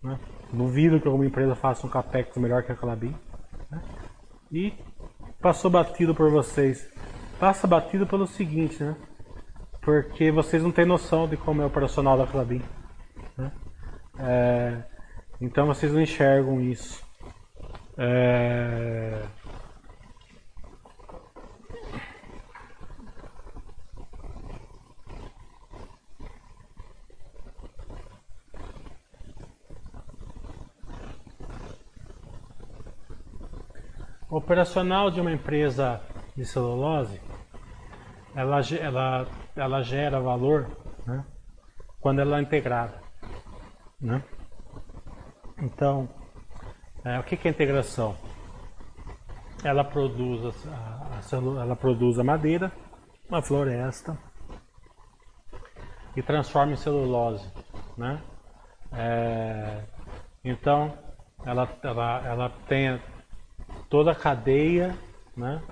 [0.00, 0.16] Né?
[0.52, 3.14] Duvido que alguma empresa faça um capex melhor que a Calabim.
[3.70, 3.82] Né?
[4.50, 4.74] E
[5.40, 6.88] passou batido por vocês.
[7.38, 8.96] Passa batido pelo seguinte, né?
[9.82, 12.62] Porque vocês não têm noção de como é o operacional da Calabim.
[13.36, 13.52] Né?
[14.18, 14.82] É,
[15.40, 17.02] então vocês não enxergam isso.
[17.96, 19.22] É,
[34.30, 36.00] operacional de uma empresa
[36.36, 37.20] de celulose,
[38.34, 40.68] ela, ela, ela gera valor
[41.06, 41.24] né,
[42.00, 43.00] quando ela é integrada.
[44.00, 44.22] Né?
[45.60, 46.08] Então,
[47.04, 48.16] é, o que, é integração?
[49.64, 52.70] Ela produz a, a, ela produz a madeira,
[53.30, 54.16] a floresta
[56.16, 57.50] e transforma em celulose,
[57.96, 58.22] né?
[58.92, 59.82] É,
[60.44, 60.96] então,
[61.44, 63.00] ela, ela, ela tem
[63.88, 64.96] toda a cadeia
[65.36, 65.62] né,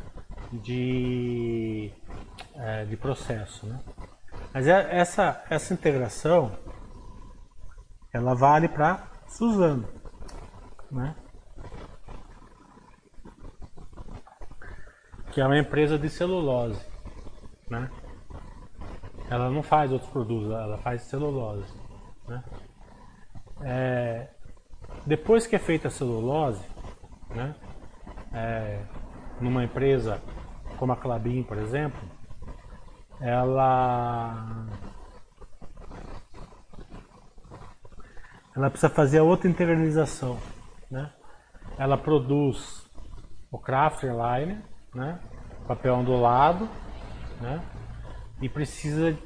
[0.53, 1.91] de,
[2.55, 3.67] é, de processo.
[3.67, 3.81] Né?
[4.53, 6.57] Mas é, essa, essa integração
[8.13, 9.87] ela vale para Suzano.
[10.91, 11.15] Né?
[15.33, 16.81] Que é uma empresa de celulose.
[17.69, 17.91] Né?
[19.29, 21.71] Ela não faz outros produtos, ela faz celulose.
[22.27, 22.45] Né?
[23.63, 24.29] É,
[25.05, 26.65] depois que é feita a celulose,
[27.31, 27.55] né,
[28.37, 28.83] é,
[29.41, 30.21] numa empresa
[30.77, 32.01] como a Clabin, por exemplo,
[33.19, 34.67] ela
[38.55, 40.39] ela precisa fazer outra integralização,
[40.91, 41.13] né?
[41.79, 42.87] Ela produz
[43.51, 44.63] o crafter liner,
[44.95, 45.19] né?
[45.67, 46.69] Papel ondulado,
[47.41, 47.63] né?
[48.41, 49.17] E precisa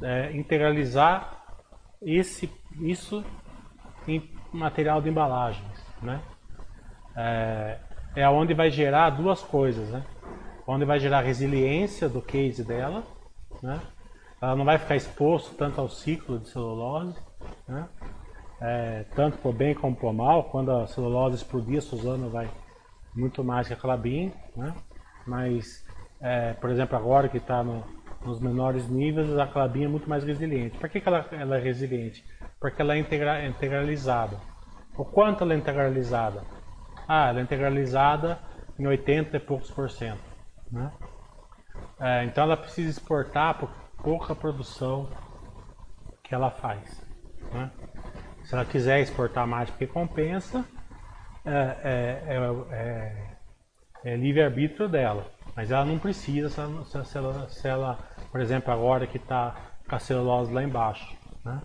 [0.00, 1.42] é, integralizar
[2.00, 3.24] esse isso
[4.06, 6.22] em material de embalagens, né?
[7.16, 7.78] É,
[8.14, 10.04] é onde vai gerar duas coisas, né?
[10.66, 13.02] Onde vai gerar resiliência do case dela,
[13.62, 13.80] né?
[14.40, 17.18] Ela não vai ficar exposto tanto ao ciclo de celulose,
[17.68, 17.88] né?
[18.60, 20.44] É, tanto por bem como por mal.
[20.44, 22.48] Quando a celulose explodir, a Suzano vai
[23.14, 24.74] muito mais que a Clabin, né?
[25.26, 25.84] Mas,
[26.20, 27.84] é, por exemplo, agora que está no,
[28.24, 30.78] nos menores níveis, a Clabin é muito mais resiliente.
[30.78, 32.24] Por que, que ela, ela, é resiliente?
[32.60, 34.36] Porque ela é integra, integralizada.
[34.96, 36.42] O quanto ela é integralizada?
[37.12, 38.38] Ah, ela é integralizada
[38.78, 40.22] em 80 e poucos por cento.
[40.70, 40.92] Né?
[41.98, 43.68] É, então ela precisa exportar por
[44.00, 45.08] pouca produção
[46.22, 47.04] que ela faz.
[47.52, 47.68] Né?
[48.44, 50.64] Se ela quiser exportar mais porque compensa,
[51.44, 51.50] é,
[51.82, 53.36] é, é,
[54.04, 55.26] é, é livre-arbítrio dela.
[55.56, 57.98] Mas ela não precisa se ela, se ela, se ela
[58.30, 59.56] por exemplo, agora que está
[59.88, 61.12] com a celulose lá embaixo.
[61.44, 61.60] Né?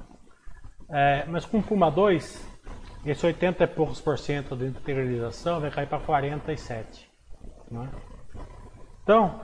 [0.90, 2.55] É, mas com Puma 2,
[3.06, 7.08] esse 80 e poucos por cento de integralização vai cair para 47.
[7.70, 7.90] Né?
[9.04, 9.40] Então,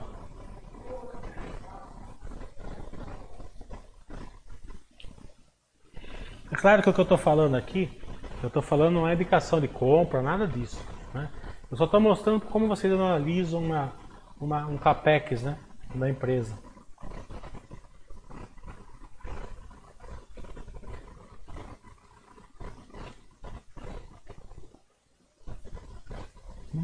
[6.50, 8.00] é claro que o que eu estou falando aqui,
[8.42, 10.84] eu estou falando não é indicação de compra, nada disso.
[11.14, 11.30] Né?
[11.70, 13.92] Eu só estou mostrando como vocês analisam uma,
[14.40, 15.56] uma, um CAPEX né,
[15.94, 16.58] da empresa.
[26.74, 26.78] Eu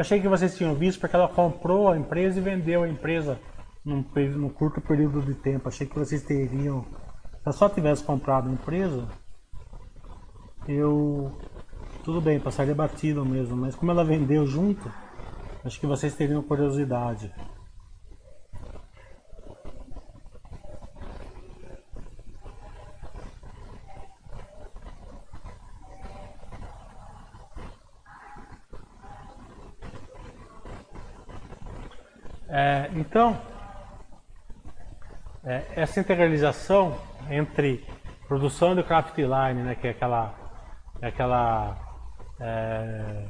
[0.00, 3.38] achei que vocês tinham visto porque ela comprou a empresa e vendeu a empresa
[3.84, 4.04] num,
[4.36, 5.68] num curto período de tempo.
[5.68, 6.84] Achei que vocês teriam.
[7.42, 9.06] Se eu só tivesse comprado a empresa,
[10.66, 11.38] eu.
[12.02, 14.92] Tudo bem, passaria batido mesmo, mas como ela vendeu junto,
[15.64, 17.32] acho que vocês teriam curiosidade.
[32.46, 33.36] É, então,
[35.46, 36.96] é, essa integralização
[37.28, 37.84] entre
[38.26, 40.34] produção do craft line, né, que é aquela,
[41.02, 41.76] é aquela
[42.40, 43.28] é,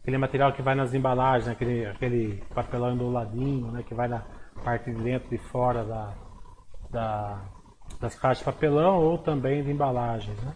[0.00, 4.24] aquele material que vai nas embalagens, né, aquele, aquele papelão enroladinho, né, que vai na
[4.64, 6.14] parte de dentro e fora da,
[6.90, 7.42] da,
[8.00, 10.38] das caixas de papelão ou também de embalagens.
[10.42, 10.54] Né.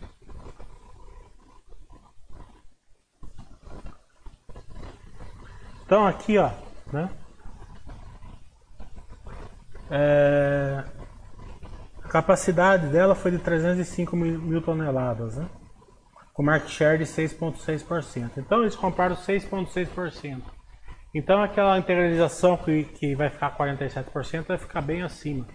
[5.84, 6.50] Então aqui, ó,
[6.90, 7.10] né?
[9.90, 10.84] É,
[12.02, 15.48] a capacidade dela foi de 305 mil, mil toneladas, né?
[16.34, 18.32] com market share de 6,6%.
[18.36, 20.42] Então eles compraram 6,6%.
[21.14, 25.46] Então aquela integralização que, que vai ficar 47% vai ficar bem acima.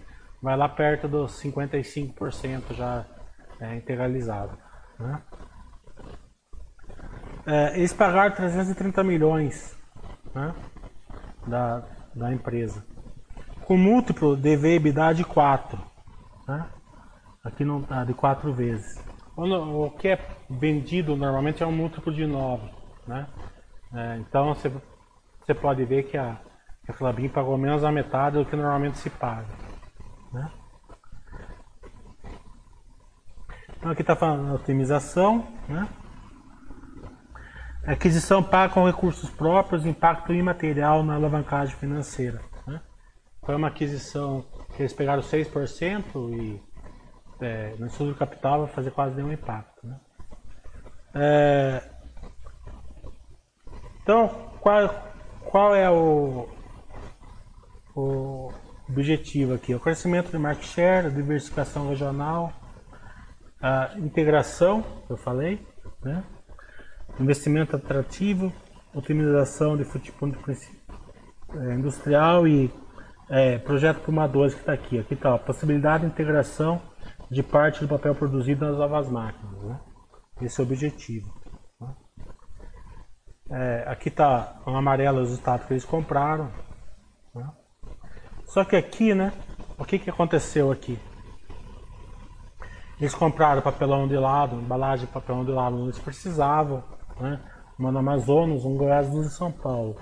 [0.42, 3.04] Vai lá perto dos 55% já
[3.60, 4.56] é, integralizado.
[4.98, 5.22] Né?
[7.46, 9.76] É, eles pagaram 330 milhões
[10.34, 10.54] né,
[11.46, 12.82] da, da empresa.
[13.70, 15.80] Com múltiplo de EBITDA de 4.
[16.48, 16.66] Né?
[17.44, 19.00] Aqui não tá de 4 vezes.
[19.36, 20.18] O que é
[20.50, 22.68] vendido normalmente é um múltiplo de 9.
[23.06, 23.28] Né?
[23.94, 24.72] É, então você,
[25.40, 26.36] você pode ver que a,
[26.88, 29.54] a pagou menos da metade do que normalmente se paga.
[30.32, 30.50] Né?
[33.78, 35.46] Então aqui está falando otimização.
[35.68, 35.88] Né?
[37.86, 42.49] Aquisição paga com recursos próprios, impacto imaterial na alavancagem financeira.
[43.42, 46.60] Foi uma aquisição que eles pegaram 6% e
[47.40, 49.86] é, no estudo do capital vai fazer quase nenhum impacto.
[49.86, 50.00] Né?
[51.14, 51.90] É,
[54.02, 54.28] então,
[54.60, 54.88] qual,
[55.44, 56.48] qual é o,
[57.94, 58.52] o
[58.88, 59.74] objetivo aqui?
[59.74, 62.52] O crescimento de market share, a diversificação regional,
[63.60, 65.66] a integração, eu falei,
[66.02, 66.24] né?
[67.18, 68.52] investimento atrativo,
[68.94, 72.70] otimização de futebol é, industrial e
[73.30, 74.98] é, projeto Puma 2 que está aqui.
[74.98, 76.82] Aqui está a possibilidade de integração
[77.30, 79.62] de parte do papel produzido nas novas máquinas.
[79.62, 79.80] Né?
[80.42, 81.32] Esse é o objetivo.
[81.80, 81.94] Né?
[83.52, 86.50] É, aqui está o amarelo os estados que eles compraram.
[87.32, 87.48] Né?
[88.46, 89.32] Só que aqui, né?
[89.78, 90.98] O que, que aconteceu aqui?
[93.00, 96.84] Eles compraram papelão de lado, embalagem de papelão de lado onde eles precisavam,
[97.18, 97.40] né?
[97.78, 99.96] uma no Amazonas, um Goiás e em São Paulo.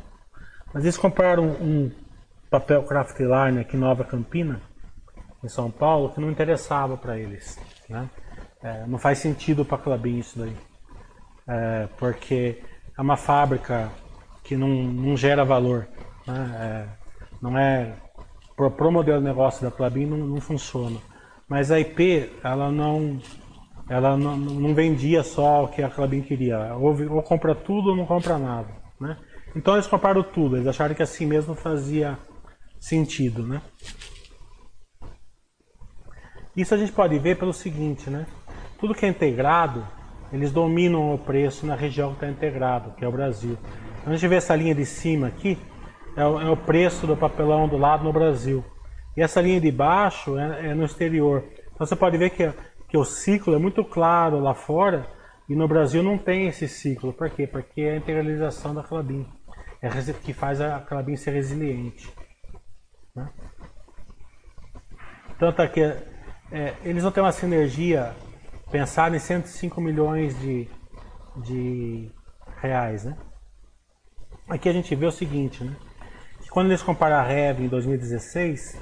[0.74, 1.92] Mas eles compraram um
[2.50, 4.60] papel craft line aqui em Nova Campina,
[5.42, 7.58] em São Paulo, que não interessava para eles.
[7.88, 8.08] Né?
[8.62, 10.56] É, não faz sentido para a Clabin isso daí.
[11.46, 12.62] É, porque
[12.96, 13.88] é uma fábrica
[14.42, 15.86] que não, não gera valor.
[16.26, 16.56] Né?
[16.60, 16.88] É,
[17.40, 17.94] não é.
[18.56, 20.98] Para o modelo de negócio da Clabin não, não funciona.
[21.48, 23.20] Mas a IP, ela não,
[23.88, 26.74] ela não, não vendia só o que a Clabin queria.
[26.74, 28.68] Ou, ou compra tudo ou não compra nada.
[29.00, 29.16] Né?
[29.54, 30.56] Então eles compraram tudo.
[30.56, 32.18] Eles acharam que assim mesmo fazia
[32.78, 33.42] sentido.
[33.42, 33.62] Né?
[36.56, 38.26] Isso a gente pode ver pelo seguinte, né?
[38.78, 39.86] Tudo que é integrado,
[40.32, 43.58] eles dominam o preço na região que está integrado, que é o Brasil.
[44.00, 45.58] Então, a gente vê essa linha de cima aqui,
[46.16, 48.64] é o, é o preço do papelão do lado no Brasil.
[49.16, 51.44] E essa linha de baixo é, é no exterior.
[51.74, 52.52] Então você pode ver que,
[52.88, 55.06] que o ciclo é muito claro lá fora
[55.48, 57.12] e no Brasil não tem esse ciclo.
[57.12, 57.46] Por quê?
[57.46, 59.26] Porque é a integralização da Clabin.
[59.80, 62.12] É que faz a Clabin ser resiliente.
[63.18, 63.28] Né?
[65.38, 65.80] Tanto é que
[66.50, 68.14] é, eles vão ter uma sinergia
[68.70, 70.68] pensada em 105 milhões de,
[71.36, 72.10] de
[72.60, 73.04] reais.
[73.04, 73.16] Né?
[74.48, 75.76] Aqui a gente vê o seguinte, né?
[76.40, 78.80] que quando eles comparam a Rev em 2016,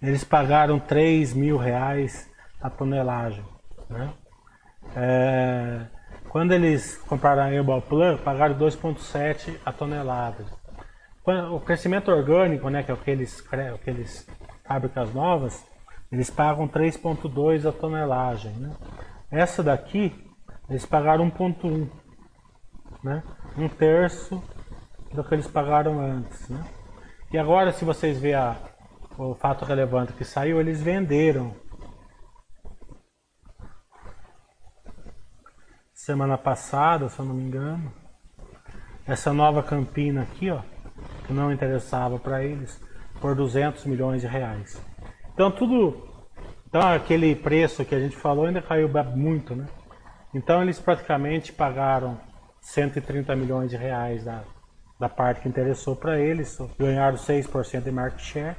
[0.00, 2.28] eles pagaram 3 mil reais
[2.60, 3.44] a tonelagem.
[3.88, 4.12] Né?
[4.96, 5.86] É,
[6.28, 10.44] quando eles compraram a Herbal Plan, pagaram 2,7 a tonelada.
[11.24, 14.28] O crescimento orgânico, né, que é aqueles, aqueles
[14.64, 15.64] fábricas novas,
[16.10, 18.52] eles pagam 3,2 a tonelagem.
[18.52, 18.76] Né?
[19.30, 20.12] Essa daqui,
[20.68, 21.88] eles pagaram 1,1.
[23.04, 23.22] Né?
[23.56, 24.42] Um terço
[25.12, 26.48] do que eles pagaram antes.
[26.48, 26.64] Né?
[27.32, 28.56] E agora, se vocês verem a,
[29.16, 31.54] o fato relevante que saiu, eles venderam.
[35.94, 37.92] Semana passada, se eu não me engano,
[39.06, 40.60] essa nova Campina aqui, ó,
[41.26, 42.80] que não interessava para eles,
[43.20, 44.80] por 200 milhões de reais.
[45.34, 46.08] Então tudo,
[46.68, 49.66] então aquele preço que a gente falou ainda caiu muito, né?
[50.34, 52.18] Então eles praticamente pagaram
[52.60, 54.42] 130 milhões de reais da,
[54.98, 58.56] da parte que interessou para eles, ganharam 6% de market share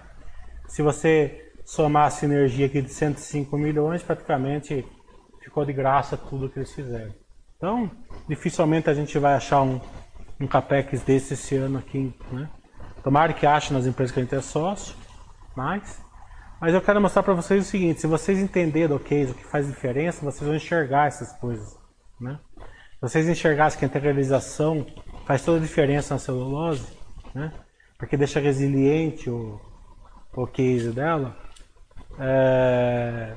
[0.67, 4.85] se você somar a sinergia aqui de 105 milhões, praticamente
[5.41, 7.13] ficou de graça tudo que eles fizeram.
[7.57, 7.91] Então,
[8.27, 9.79] dificilmente a gente vai achar um,
[10.39, 12.49] um capex desse esse ano aqui, né?
[13.03, 14.95] Tomara que ache nas empresas que a gente é sócio,
[15.55, 16.01] mas,
[16.59, 19.45] mas eu quero mostrar para vocês o seguinte: se vocês entenderem o case, o que
[19.45, 21.77] faz diferença, vocês vão enxergar essas coisas,
[22.19, 22.39] né?
[22.57, 24.85] Se vocês enxergassem que a integralização
[25.25, 26.87] faz toda a diferença na celulose,
[27.35, 27.51] né?
[27.97, 29.59] Porque deixa resiliente o,
[30.33, 31.37] o case dela,
[32.19, 33.33] é,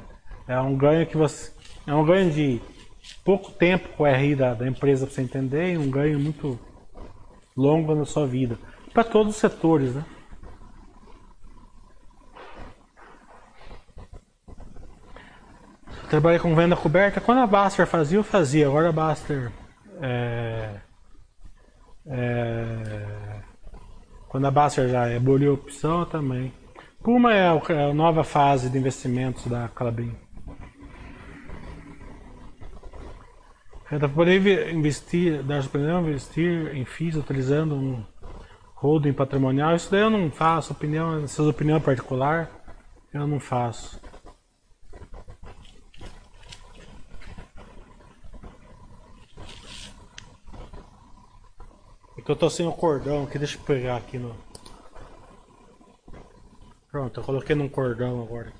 [0.49, 1.53] é um ganho que você.
[1.87, 2.61] É um ganho de
[3.25, 6.59] pouco tempo com o RI da, da empresa para você entender e um ganho muito
[7.57, 8.59] longo na sua vida.
[8.93, 10.05] para todos os setores, né?
[16.09, 17.21] Trabalhei com venda coberta.
[17.21, 18.67] Quando a Baster fazia, eu fazia.
[18.67, 19.51] Agora a Baster.
[20.01, 20.81] É,
[22.07, 23.43] é,
[24.29, 26.53] quando a Baster já aboliu a opção, eu também.
[27.03, 30.15] Puma é é a nova fase de investimentos da Calabim.
[33.89, 38.05] Para poder investir, dar opinião, investir em FIIs utilizando um
[38.75, 40.73] holding patrimonial, isso daí eu não faço.
[40.73, 42.51] Opinião, essas opinião particular,
[43.15, 44.01] eu não faço.
[52.19, 54.35] É eu tô sem o cordão aqui, deixa eu pegar aqui no.
[56.91, 58.53] Pronto, eu coloquei num cordão agora.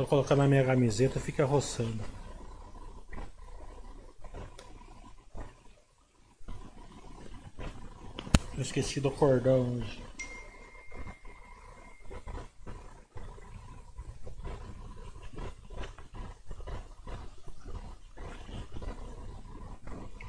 [0.00, 2.02] Tô colocando na minha camiseta fica roçando.
[8.56, 10.02] Eu esqueci do cordão hoje.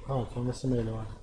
[0.04, 1.22] Pronto, vamos ver se melhora.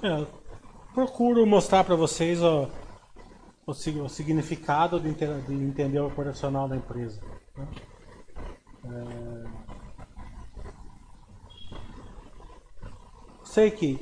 [0.00, 0.26] É,
[0.94, 2.68] procuro mostrar para vocês ó,
[3.66, 7.20] o, o, significado de, de, entender o operacional da empresa.
[7.56, 7.66] Né?
[8.84, 9.68] É...
[13.42, 13.98] Sei que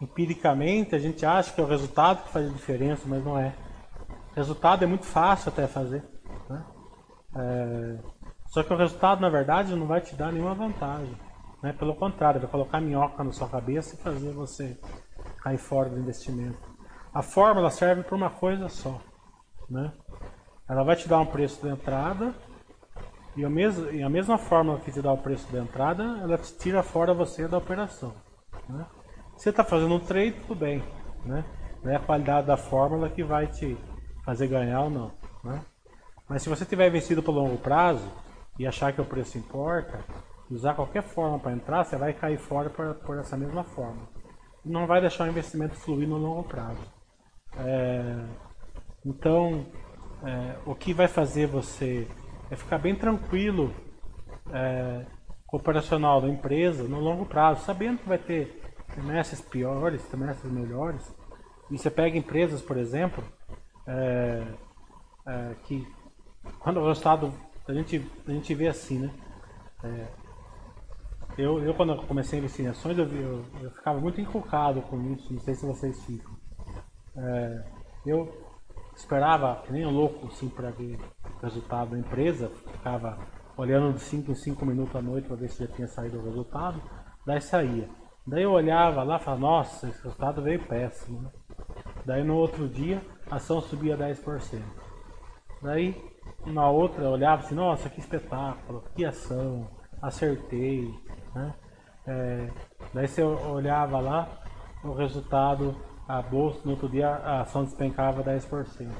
[0.00, 3.54] empiricamente a gente acha que é o resultado que faz a diferença, mas não é.
[4.32, 6.02] O resultado é muito fácil até fazer.
[6.48, 6.64] Né?
[7.36, 7.98] É...
[8.48, 11.16] Só que o resultado, na verdade, não vai te dar nenhuma vantagem.
[11.62, 11.72] Né?
[11.72, 14.78] Pelo contrário, vai colocar minhoca na sua cabeça e fazer você
[15.42, 16.58] cair fora do investimento.
[17.12, 19.00] A fórmula serve para uma coisa só.
[19.68, 19.92] Né?
[20.68, 22.34] Ela vai te dar um preço de entrada
[23.36, 26.38] e a, mesma, e a mesma fórmula que te dá o preço de entrada, ela
[26.38, 28.14] te tira fora você da operação.
[28.68, 28.86] Né?
[29.36, 30.82] Você está fazendo um trade, tudo bem.
[31.24, 31.44] Né?
[31.82, 33.76] Não é a qualidade da fórmula que vai te
[34.24, 35.12] fazer ganhar ou não.
[35.42, 35.60] Né?
[36.28, 38.06] Mas se você tiver vencido por longo prazo
[38.58, 40.00] e achar que o preço importa,
[40.50, 44.11] usar qualquer forma para entrar, você vai cair fora por, por essa mesma forma.
[44.64, 46.80] Não vai deixar o investimento fluir no longo prazo.
[47.56, 48.24] É,
[49.04, 49.66] então,
[50.22, 52.06] é, o que vai fazer você
[52.50, 53.74] é ficar bem tranquilo
[54.52, 55.04] é,
[55.46, 58.60] com o operacional da empresa no longo prazo, sabendo que vai ter
[58.92, 61.14] trimestres piores, trimestres melhores.
[61.70, 63.24] E você pega empresas, por exemplo,
[63.86, 64.46] é,
[65.26, 65.86] é, que
[66.60, 67.32] quando o resultado
[67.66, 69.10] a gente, a gente vê assim, né?
[71.38, 74.82] Eu, eu quando eu comecei a investir em ações, eu, eu, eu, ficava muito inculcado
[74.82, 76.32] com isso, não sei se vocês ficam.
[77.16, 77.64] É,
[78.04, 78.28] eu
[78.94, 83.18] esperava, que nem um louco, assim, para ver o resultado da empresa, ficava
[83.56, 86.24] olhando de 5 em 5 minutos à noite para ver se já tinha saído o
[86.24, 86.80] resultado,
[87.26, 87.88] daí saía.
[88.26, 91.22] Daí eu olhava lá e falava, nossa, esse resultado veio péssimo.
[91.22, 91.30] Né?
[92.04, 94.62] Daí no outro dia, a ação subia 10%.
[95.62, 95.96] Daí,
[96.46, 99.68] na outra, eu olhava assim, nossa, que espetáculo, que ação,
[100.00, 100.92] acertei,
[101.34, 101.54] né?
[102.06, 102.50] É,
[102.92, 104.28] daí você olhava lá,
[104.84, 105.76] o resultado,
[106.08, 108.90] a bolsa, no outro dia a ação despencava 10%.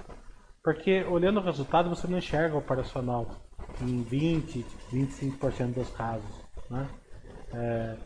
[0.62, 3.26] Porque olhando o resultado você não enxerga o operacional
[3.80, 6.44] em 20, 25% dos casos.
[6.70, 6.88] Né?
[7.52, 7.96] É,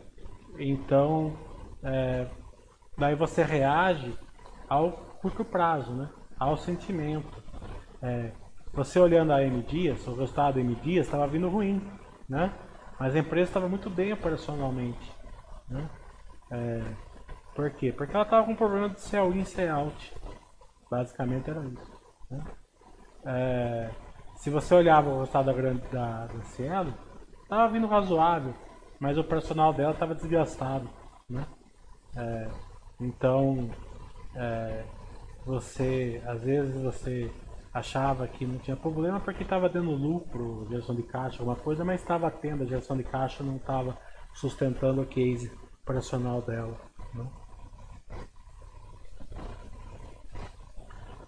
[0.57, 1.37] então,
[1.83, 2.27] é,
[2.97, 4.17] daí você reage
[4.67, 6.09] ao curto prazo, né?
[6.39, 7.43] ao sentimento.
[8.01, 8.31] É,
[8.73, 11.81] você olhando a M Dias, o resultado da M Dias estava vindo ruim.
[12.27, 12.51] Né?
[12.99, 15.11] Mas a empresa estava muito bem operacionalmente.
[15.69, 15.89] Né?
[16.51, 16.83] É,
[17.55, 17.91] por quê?
[17.91, 20.13] Porque ela estava com problema de sell in, sell out.
[20.89, 22.01] Basicamente era isso.
[22.29, 22.43] Né?
[23.25, 23.89] É,
[24.35, 26.93] se você olhava o resultado da, grande, da, da Cielo,
[27.43, 28.53] estava vindo razoável,
[28.99, 30.89] mas o operacional dela estava desgastado.
[31.29, 31.45] Né?
[32.15, 32.47] É,
[32.99, 33.69] então,
[34.35, 34.83] é,
[35.45, 37.31] você, às vezes você
[37.77, 42.01] achava que não tinha problema porque estava dando lucro, geração de caixa, alguma coisa, mas
[42.01, 43.97] estava tendo, a geração de caixa não estava
[44.33, 45.51] sustentando o case
[45.83, 46.75] operacional dela.
[47.13, 47.25] Né?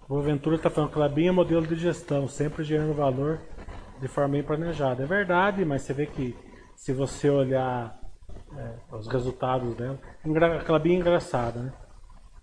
[0.08, 3.40] O Ventura está falando que Clabin é modelo de gestão, sempre gerando valor
[4.00, 5.04] de forma bem planejada.
[5.04, 6.36] É verdade, mas você vê que
[6.74, 7.96] se você olhar
[8.56, 11.72] é, os resultados dela, a Clabin é engraçada, né?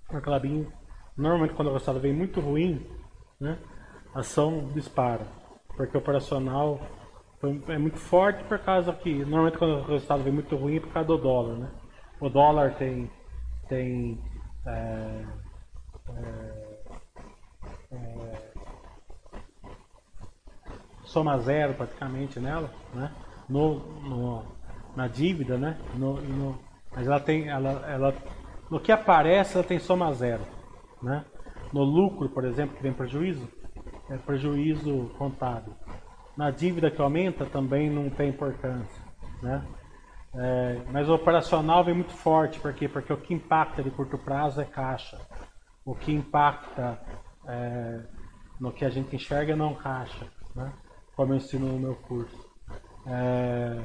[0.10, 0.66] A Clabin,
[1.18, 2.88] normalmente quando o resultado vem muito ruim,
[3.40, 3.60] né?
[4.14, 5.26] Ação dispara,
[5.76, 6.80] porque o operacional
[7.68, 10.90] é muito forte por causa que normalmente quando o resultado vem muito ruim é por
[10.90, 11.70] causa do dólar, né?
[12.20, 13.12] O dólar tem
[13.68, 14.20] tem
[14.66, 15.26] é,
[16.10, 16.74] é,
[17.92, 18.52] é,
[21.04, 23.12] soma zero praticamente nela, né?
[23.48, 24.58] No, no
[24.96, 25.78] na dívida, né?
[25.94, 26.60] No, no,
[26.94, 28.16] mas ela tem, ela, ela,
[28.70, 30.42] no que aparece ela tem soma zero,
[31.02, 31.24] né?
[31.72, 33.48] No lucro, por exemplo, que vem prejuízo,
[34.10, 35.74] é prejuízo contábil.
[36.36, 39.04] Na dívida que aumenta também não tem importância,
[39.42, 39.66] né?
[40.36, 42.88] É, mas o operacional vem muito forte, por quê?
[42.88, 45.18] Porque o que impacta de curto prazo é caixa.
[45.84, 47.00] O que impacta
[47.48, 48.02] é,
[48.60, 50.72] no que a gente enxerga não caixa, né?
[51.16, 52.38] como eu ensino no meu curso.
[53.08, 53.84] É,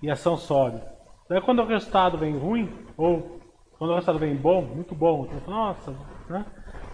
[0.00, 0.86] e ação sólida.
[1.28, 3.40] Daí quando o resultado vem ruim, ou
[3.76, 5.96] quando o resultado vem bom, muito bom, você fala, nossa,
[6.28, 6.46] né?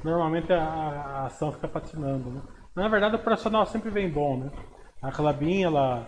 [0.05, 2.31] Normalmente a, a, ação fica patinando.
[2.31, 2.43] Né?
[2.77, 4.39] Na verdade o operacional sempre vem bom.
[4.39, 4.51] Né?
[5.03, 6.07] A Clabin, ela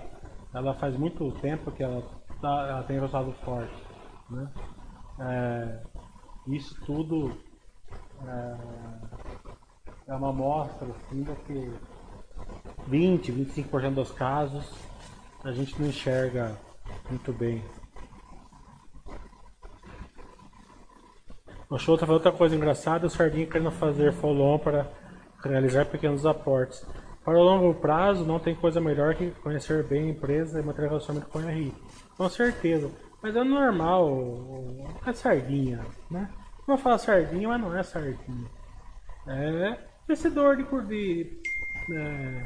[0.54, 2.02] ela faz muito tempo que ela,
[2.40, 3.74] tá, ela tem resultado forte.
[4.30, 4.50] Né?
[5.20, 5.82] É,
[6.46, 7.36] isso tudo
[8.26, 8.56] é,
[10.08, 11.72] é uma amostra assim, que
[12.88, 14.72] 20, 25% dos casos
[15.44, 16.56] a gente não enxerga
[17.10, 17.62] muito bem.
[21.68, 24.86] O show tá falando outra coisa engraçada, o Sardinha querendo fazer follow para
[25.44, 26.86] realizar pequenos aportes.
[27.24, 30.86] Para o longo prazo, não tem coisa melhor que conhecer bem a empresa e manter
[30.86, 31.74] relacionamento com a RI.
[32.16, 32.88] Com certeza.
[33.20, 34.08] Mas é normal,
[35.04, 36.30] é sardinha, né?
[36.66, 38.48] Vamos falar sardinha, mas não é sardinha.
[39.26, 39.76] É
[40.08, 41.40] investidor de, de
[41.92, 42.44] é,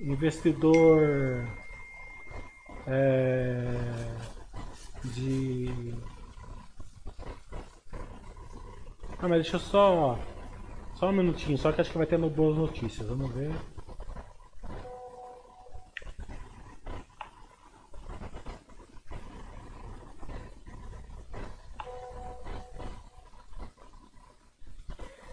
[0.00, 1.48] investidor
[2.86, 3.74] é,
[5.04, 5.94] de
[9.22, 10.18] ah, mas deixa eu só
[10.94, 13.08] só um minutinho, só que acho que vai ter no boas notícias.
[13.08, 13.54] Vamos ver.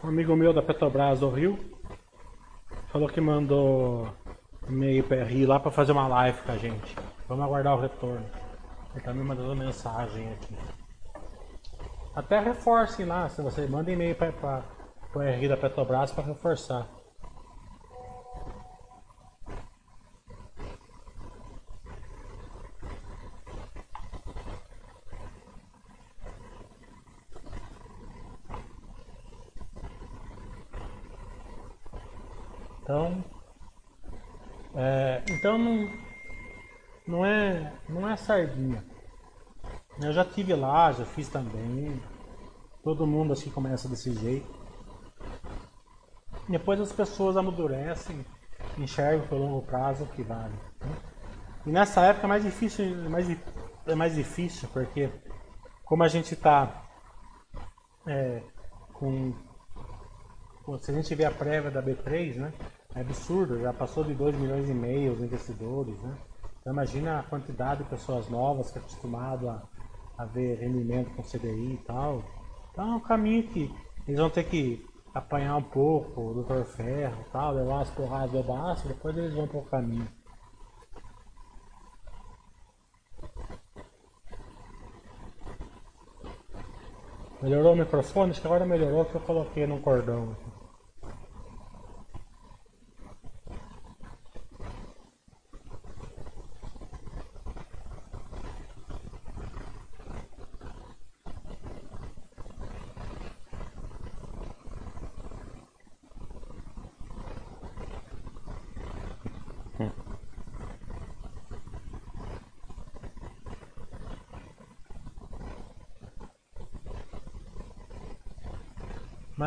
[0.03, 1.59] Um amigo meu da Petrobras do Rio
[2.89, 4.07] falou que mandou
[4.69, 6.95] e-mail para RI lá para fazer uma live com a gente.
[7.27, 8.25] Vamos aguardar o retorno.
[8.93, 10.55] Ele tá me mandando mensagem aqui.
[12.18, 14.63] Até reforcem lá, se você manda e-mail para
[15.13, 16.88] o RI da Petrobras para reforçar.
[32.82, 33.24] Então,
[34.74, 35.88] é, então não,
[37.07, 38.84] não é não é sardinha.
[40.01, 41.99] Eu já tive lá, já fiz também.
[42.83, 44.47] Todo mundo assim começa desse jeito.
[46.47, 48.23] Depois as pessoas amadurecem,
[48.77, 50.53] enxergam pelo longo prazo o que vale.
[50.79, 50.95] Né?
[51.65, 53.38] E nessa época é mais difícil, é mais,
[53.88, 55.09] é mais difícil porque
[55.83, 56.83] como a gente está
[58.05, 58.43] é,
[58.93, 59.33] com
[60.79, 62.53] se a gente vê a prévia da B3, né?
[62.93, 66.15] É absurdo, já passou de 2 milhões e meio os investidores, né?
[66.59, 69.63] Então imagina a quantidade de pessoas novas que é acostumado a,
[70.18, 72.24] a ver rendimento com CDI e tal.
[72.72, 73.74] Então é um caminho que
[74.07, 76.63] eles vão ter que apanhar um pouco o Dr.
[76.63, 80.07] Ferro e tal, levar as porradas do baixo, depois eles vão para o caminho.
[87.41, 88.32] Melhorou o microfone?
[88.32, 90.36] Acho que agora melhorou que eu coloquei num cordão.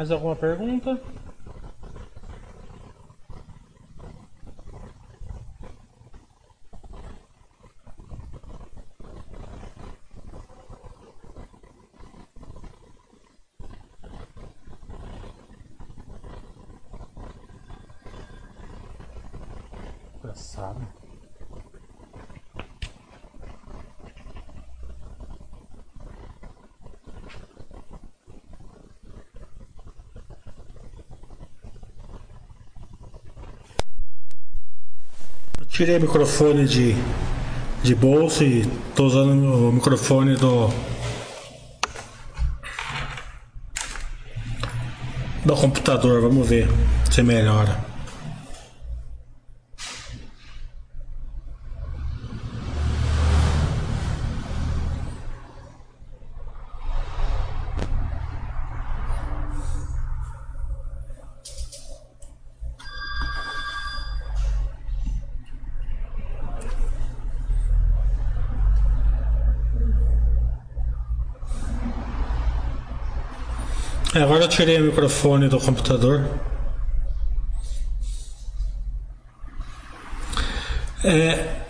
[0.00, 0.98] Mais alguma pergunta?
[20.22, 20.99] Engraçado.
[35.80, 36.94] Tirei o microfone de,
[37.82, 40.68] de bolso e tô usando o microfone do
[45.42, 46.20] do computador.
[46.20, 46.68] Vamos ver
[47.10, 47.90] se melhora.
[74.12, 76.22] É, agora eu tirei o microfone do computador.
[81.02, 81.62] É,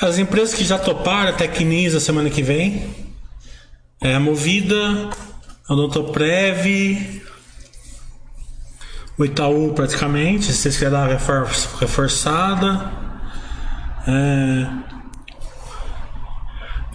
[0.00, 2.90] as empresas que já toparam, a Tecnisa semana que vem,
[4.00, 5.10] é a Movida,
[5.68, 7.22] a Odontoprev,
[9.18, 11.46] o Itaú praticamente, se vocês querem dar uma
[11.80, 12.92] reforçada.
[14.08, 14.66] É,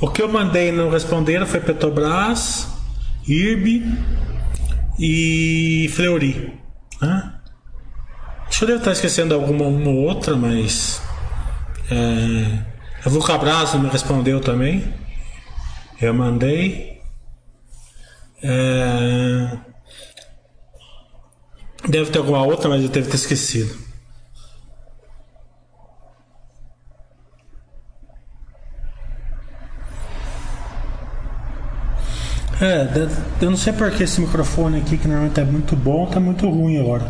[0.02, 2.68] o que eu mandei não responderam foi Petrobras,
[3.28, 3.86] IRB,
[5.00, 6.54] e Fleury.
[7.02, 7.34] Né?
[8.47, 11.02] Acho que eu devo estar esquecendo alguma uma ou outra, mas.
[11.89, 12.64] É,
[13.06, 14.93] a Vulcabras me respondeu também.
[16.02, 17.02] Eu mandei.
[18.43, 19.58] É,
[21.88, 23.89] deve ter alguma outra, mas eu devo ter esquecido.
[32.62, 33.07] É,
[33.41, 36.78] eu não sei porque esse microfone aqui, que normalmente é muito bom, tá muito ruim
[36.78, 37.10] agora.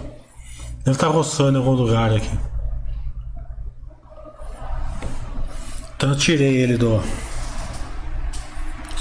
[0.85, 2.29] Estar tá roçando em algum lugar aqui.
[5.95, 7.01] Então eu tirei ele do.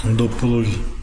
[0.03, 0.98] do plug.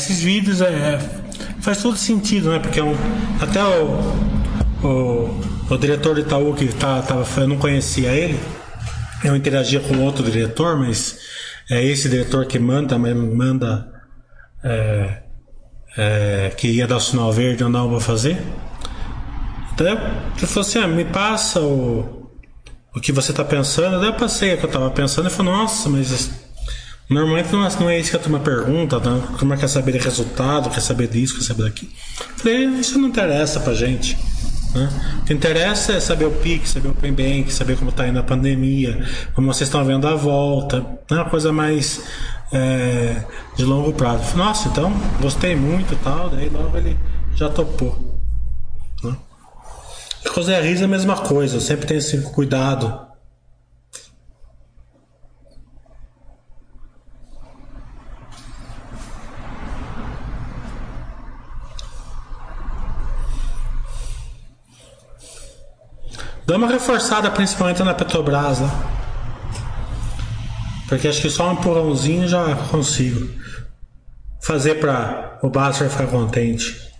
[0.00, 0.98] Esses vídeos é,
[1.60, 2.58] faz todo sentido, né?
[2.58, 2.82] Porque é
[3.40, 5.40] até o, o,
[5.70, 8.40] o, diretor do Itaú que tá, tava, eu não conhecia ele,
[9.22, 11.18] eu interagia com outro diretor, mas
[11.70, 13.92] é esse diretor que manda, manda
[14.64, 15.22] é,
[15.96, 18.42] é, que ia dar o sinal verde ou não vou fazer.
[19.74, 22.30] Então eu falei assim, ah, me passa o,
[22.94, 24.00] o que você está pensando.
[24.00, 26.30] Daí eu passei o que eu estava pensando e falei, nossa, mas
[27.10, 29.20] Normalmente não, é, não é isso que a turma pergunta, né?
[29.28, 31.90] a turma quer saber de resultado, quer saber disso, quer saber daquilo.
[32.36, 34.16] Falei, isso não interessa pra gente.
[34.72, 34.88] Né?
[35.20, 38.22] O que interessa é saber o PIC, saber o Bank, saber como está indo a
[38.22, 39.04] pandemia,
[39.34, 40.78] como vocês estão vendo a volta,
[41.10, 41.16] né?
[41.16, 42.00] uma coisa mais
[42.52, 43.24] é,
[43.56, 44.22] de longo prazo.
[44.22, 46.96] Falei, Nossa, então gostei muito e tal, daí logo ele
[47.34, 48.20] já topou.
[49.02, 49.16] Né?
[50.36, 53.09] O Zé Riz é a mesma coisa, eu sempre tenho esse cuidado
[66.50, 68.70] Dá uma reforçada principalmente na Petrobras lá.
[70.88, 73.30] Porque acho que só um empurrãozinho já consigo
[74.40, 76.90] fazer para o Basser ficar contente.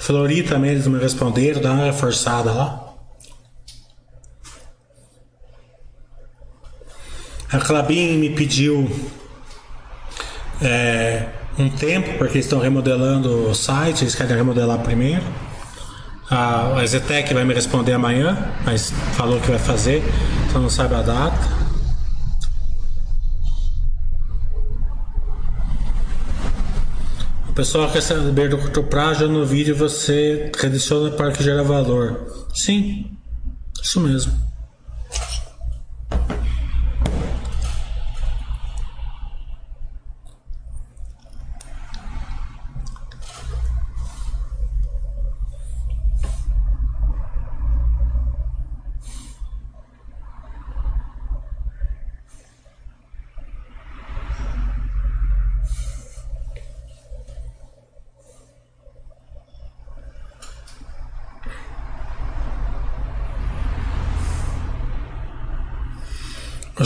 [0.00, 2.94] Flori também me responderam, dá uma reforçada lá.
[7.50, 8.86] A Clabin me pediu
[10.60, 11.26] é,
[11.58, 15.22] um tempo, porque estão remodelando o site, eles querem remodelar primeiro.
[16.30, 20.02] A, a Zetec vai me responder amanhã, mas falou que vai fazer,
[20.52, 21.64] só não sabe a data.
[27.48, 32.26] O pessoal quer saber do curto prazo, no vídeo você adiciona para que gera valor.
[32.52, 33.16] Sim,
[33.80, 34.32] isso mesmo.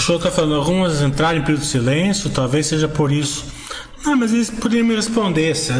[0.08, 3.44] Show está falando, algumas entraram em período de silêncio, talvez seja por isso.
[4.02, 5.70] Não, mas eles poderiam me responder se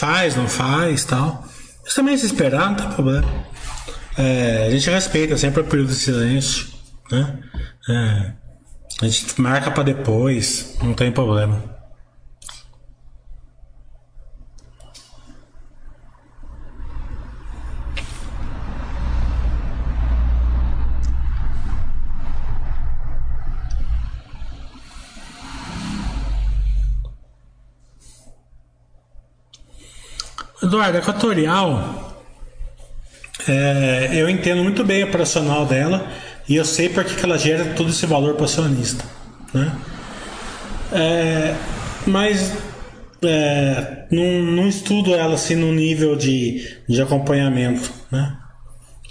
[0.00, 1.44] faz, não faz tal.
[1.86, 3.24] Isso também se esperar, não tem problema.
[4.16, 6.66] É, a gente respeita sempre o período de silêncio,
[7.08, 7.38] né?
[7.88, 8.32] É,
[9.00, 11.62] a gente marca para depois, não tem problema.
[30.68, 32.14] Eduardo, a Equatorial,
[33.48, 36.06] é, eu entendo muito bem o operacional dela
[36.46, 39.04] e eu sei porque que ela gera todo esse valor para o acionista.
[39.52, 39.72] Né?
[40.92, 41.54] É,
[42.06, 42.52] mas
[43.22, 47.90] é, não, não, estudo ela assim no nível de, de acompanhamento.
[48.10, 48.36] Né?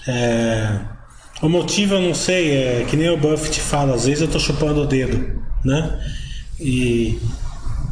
[0.08, 0.80] É,
[1.42, 4.42] o motivo eu não sei, é que nem o Buffett fala, às vezes eu estou
[4.42, 5.42] chupando o dedo.
[5.66, 6.00] Né?
[6.60, 7.20] E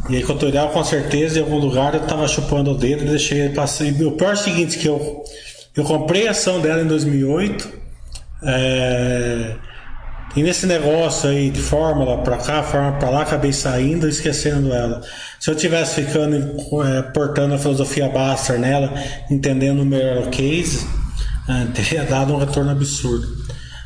[0.10, 3.50] e a Equatorial, com certeza, em algum lugar eu tava chupando o dedo e deixei
[3.50, 3.86] passar.
[3.86, 5.24] E o pior é o seguinte, que eu,
[5.76, 7.68] eu comprei a ação dela em 2008.
[8.44, 9.56] É,
[10.36, 15.02] e nesse negócio aí de fórmula para cá, fórmula para lá, acabei saindo esquecendo ela.
[15.40, 16.36] Se eu tivesse ficando
[16.84, 18.94] é, portando a filosofia Baster nela,
[19.32, 20.86] entendendo melhor o case,
[21.50, 23.28] é, teria dado um retorno absurdo.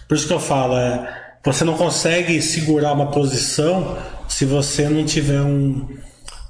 [0.05, 1.07] Por isso que eu falo, é,
[1.45, 3.97] você não consegue segurar uma posição
[4.27, 5.87] se você não tiver um,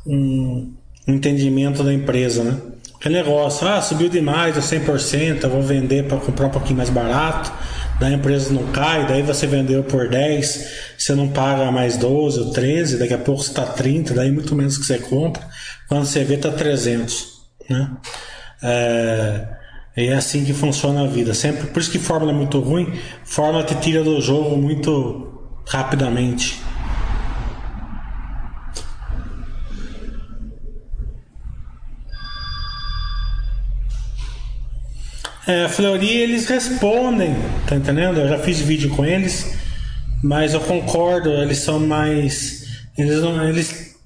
[0.06, 0.74] um,
[1.08, 2.58] entendimento da empresa, né?
[3.00, 6.90] Que negócio, ah, subiu demais, é 100%, eu vou vender para comprar um pouquinho mais
[6.90, 7.50] barato,
[7.98, 12.40] daí a empresa não cai, daí você vendeu por 10, você não paga mais 12
[12.40, 15.42] ou 13, daqui a pouco você está 30, daí muito menos que você compra,
[15.88, 17.26] quando você vê está 300,
[17.70, 17.90] né?
[18.62, 19.48] É,
[19.96, 23.64] é assim que funciona a vida, sempre, por isso que fórmula é muito ruim, fórmula
[23.64, 25.26] te tira do jogo muito
[25.66, 26.69] rapidamente.
[35.50, 37.34] É, Fleury eles respondem,
[37.66, 38.20] tá entendendo?
[38.20, 39.58] Eu já fiz vídeo com eles,
[40.24, 42.86] mas eu concordo, eles são mais.
[42.96, 43.44] Eles não.
[43.44, 43.98] Eles.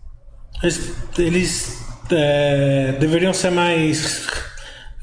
[0.63, 4.25] Eles, eles é, deveriam ser mais.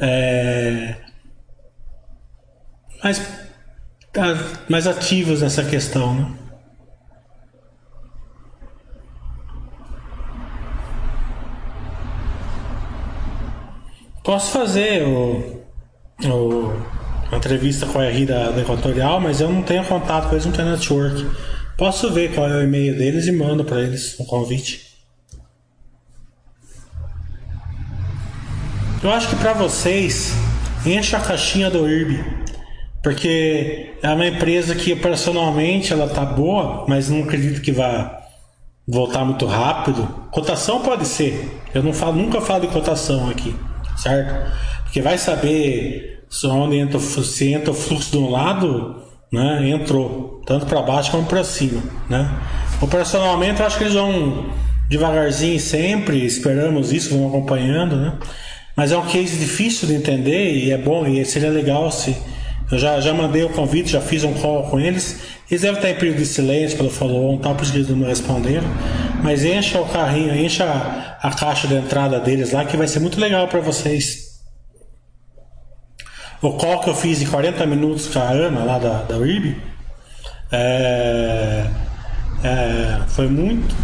[0.01, 0.95] É,
[3.05, 3.21] mais,
[4.67, 6.33] mais ativos nessa questão, né?
[14.25, 15.60] Posso fazer o
[16.29, 16.73] o,
[17.31, 20.47] a entrevista com a RI da, da Equatorial, mas eu não tenho contato com eles,
[20.47, 21.27] não tenho network.
[21.77, 24.91] Posso ver qual é o e-mail deles e mando para eles um convite.
[29.03, 30.35] Eu acho que para vocês,
[30.85, 32.23] encha a caixinha do IRB.
[33.03, 38.21] Porque é uma empresa que operacionalmente ela tá boa, mas não acredito que vá
[38.87, 40.07] voltar muito rápido.
[40.31, 41.63] Cotação pode ser.
[41.73, 43.57] Eu não falo, nunca falo de cotação aqui,
[43.97, 44.53] certo?
[44.91, 48.97] Porque vai saber onde entra, se entra o fluxo de um lado,
[49.33, 49.71] né?
[49.71, 52.29] Entrou, tanto para baixo como para cima, né?
[52.83, 54.47] Operacionalmente, eu acho que eles vão
[54.89, 58.19] devagarzinho sempre, esperamos isso, vão acompanhando, né?
[58.77, 62.17] Mas é um case difícil de entender e é bom, e seria legal se.
[62.73, 65.21] Eu já, já mandei o convite, já fiz um call com eles.
[65.49, 68.09] Eles devem estar em período de silêncio pelo follow-on, tal, por isso que eles não
[68.09, 68.67] responderam.
[69.23, 70.65] Mas encha o carrinho, encha
[71.23, 74.30] a caixa de entrada deles lá, que vai ser muito legal para vocês.
[76.43, 79.61] O call que eu fiz em 40 minutos com a Ana, lá da, da UIB,
[80.51, 81.67] é,
[82.43, 83.75] é, foi muito,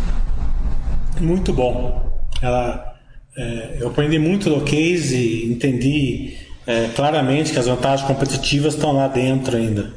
[1.20, 2.18] muito bom.
[2.40, 2.94] Ela,
[3.36, 8.92] é, eu aprendi muito do case e entendi é, claramente que as vantagens competitivas estão
[8.92, 9.92] lá dentro ainda.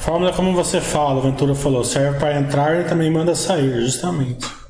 [0.00, 4.61] Fórmula como você fala, o Ventura falou, serve para entrar e também manda sair, justamente.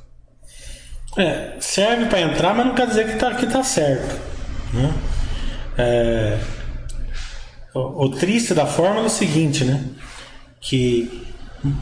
[1.17, 4.19] É, serve para entrar, mas não quer dizer que tá, que tá certo.
[4.73, 4.93] Né?
[5.77, 6.39] É,
[7.75, 9.85] o, o, triste da fórmula é o seguinte, né?
[10.61, 11.27] Que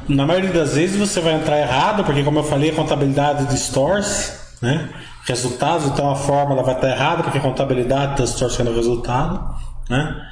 [0.08, 4.32] na maioria das vezes você vai entrar errado, porque como eu falei, a contabilidade distorce,
[4.60, 4.88] né?
[5.26, 9.54] Resultados, então a fórmula vai estar errada, porque a contabilidade está distorcendo o resultado,
[9.88, 10.26] né?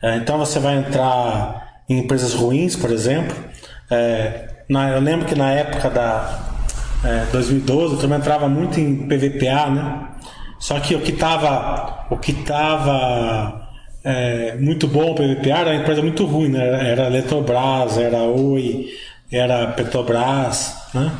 [0.00, 3.36] É, então você vai entrar em empresas ruins, por exemplo.
[3.90, 6.53] É, na, eu lembro que na época da,
[7.04, 10.08] é, 2012, eu também entrava muito em PVPA, né?
[10.58, 13.68] Só que o que estava o que tava
[14.02, 16.90] é, muito bom o PVPA era uma empresa muito ruim, né?
[16.90, 18.86] Era Eletrobras, era Oi,
[19.30, 21.12] era Petrobras, né?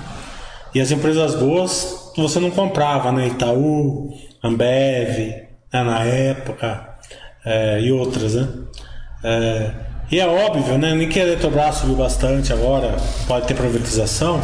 [0.75, 3.27] E as empresas boas você não comprava, né?
[3.27, 5.19] Itaú, Ambev,
[5.73, 5.83] né?
[5.83, 6.97] na época,
[7.45, 8.49] é, e outras, né?
[9.23, 9.71] É,
[10.11, 10.95] e é óbvio, né?
[10.95, 14.41] Nem que a Eletrobras subiu bastante agora, pode ter privatização,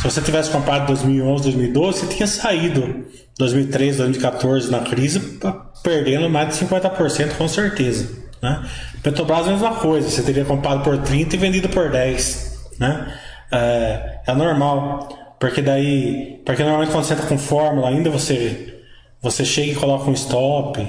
[0.00, 3.04] Se você tivesse comprado em 2011, 2012, você tinha saído
[3.38, 5.38] 2013, 2014 na crise
[5.82, 8.08] perdendo mais de 50% com certeza.
[8.42, 8.64] Né?
[9.02, 12.70] Petrobras é a mesma coisa, você teria comprado por 30 e vendido por 10.
[12.78, 13.14] Né?
[13.52, 18.80] É, é normal, porque daí, porque normalmente quando você entra com fórmula ainda você,
[19.20, 20.84] você chega e coloca um stop.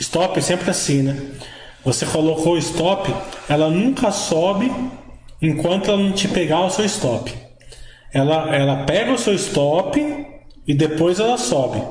[0.00, 1.16] Stop é sempre assim, né?
[1.84, 3.14] Você colocou o stop,
[3.48, 4.72] ela nunca sobe
[5.40, 7.43] enquanto ela não te pegar o seu stop
[8.14, 10.00] ela, ela pega o seu stop
[10.66, 11.82] e depois ela sobe.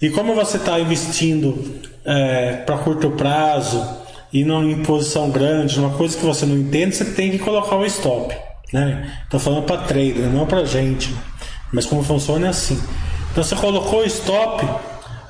[0.00, 3.86] E como você está investindo é, para curto prazo
[4.32, 7.76] e não em posição grande, uma coisa que você não entende, você tem que colocar
[7.76, 8.36] o stop.
[8.72, 9.12] Né?
[9.38, 11.14] Falando para trader, não para gente.
[11.72, 12.82] Mas como funciona é assim.
[13.30, 14.66] Então você colocou o stop,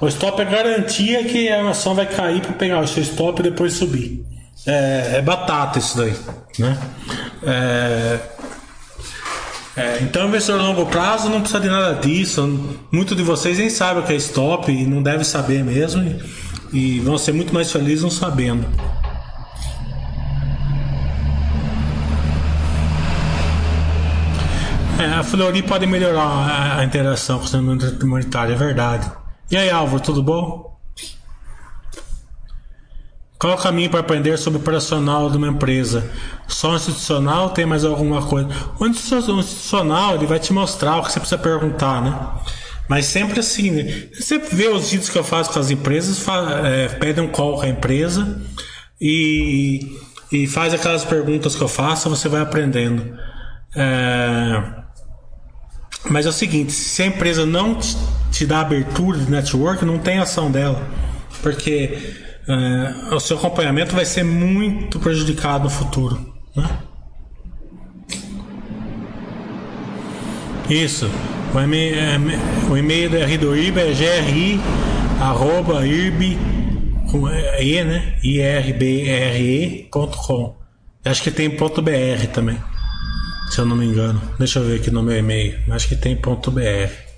[0.01, 3.43] o stop é garantia que a ação vai cair para pegar o seu stop e
[3.45, 4.25] depois subir.
[4.67, 6.17] É, é batata isso daí.
[6.59, 6.79] Né?
[7.45, 8.19] É,
[9.75, 12.77] é, então, investidor a longo prazo não precisa de nada disso.
[12.91, 16.03] Muito de vocês nem sabem o que é stop e não deve saber mesmo.
[16.73, 18.67] E, e vão ser muito mais felizes não sabendo.
[24.99, 29.11] É, a Flori pode melhorar a, a interação com o sistema imunitário, é verdade.
[29.51, 30.72] E aí, Álvaro, tudo bom?
[33.43, 36.09] Qual o caminho para aprender sobre o operacional de uma empresa?
[36.47, 38.49] Só institucional tem mais alguma coisa?
[38.79, 42.17] O institucional ele vai te mostrar o que você precisa perguntar, né?
[42.89, 44.07] Mas sempre assim, né?
[44.15, 46.25] você vê os vídeos que eu faço com as empresas,
[46.65, 48.41] é, pedem um call com a empresa
[49.01, 49.99] e,
[50.31, 53.13] e faz aquelas perguntas que eu faço, você vai aprendendo.
[53.75, 54.63] É,
[56.09, 57.97] mas é o seguinte, se a empresa não te,
[58.31, 60.81] te dá abertura de network, não tem ação dela.
[61.43, 66.35] Porque é, o seu acompanhamento vai ser muito prejudicado no futuro.
[66.57, 66.69] Né?
[70.69, 71.11] Isso.
[71.55, 72.19] O e-mail, é,
[72.71, 74.61] o e-mail IRB é gri
[75.21, 76.37] arroba irb
[77.11, 77.29] com
[77.61, 78.15] e, né?
[78.23, 80.03] irbre.com.
[81.05, 82.59] Acho que tem ponto .br também.
[83.51, 84.21] Se eu não me engano.
[84.39, 85.59] Deixa eu ver aqui no meu e-mail.
[85.71, 87.12] Acho que tem ponto .br.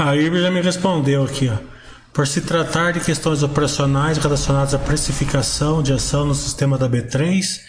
[0.00, 1.58] A IRB já me respondeu aqui, ó.
[2.10, 7.60] Por se tratar de questões operacionais relacionadas à precificação de ação no sistema da B3,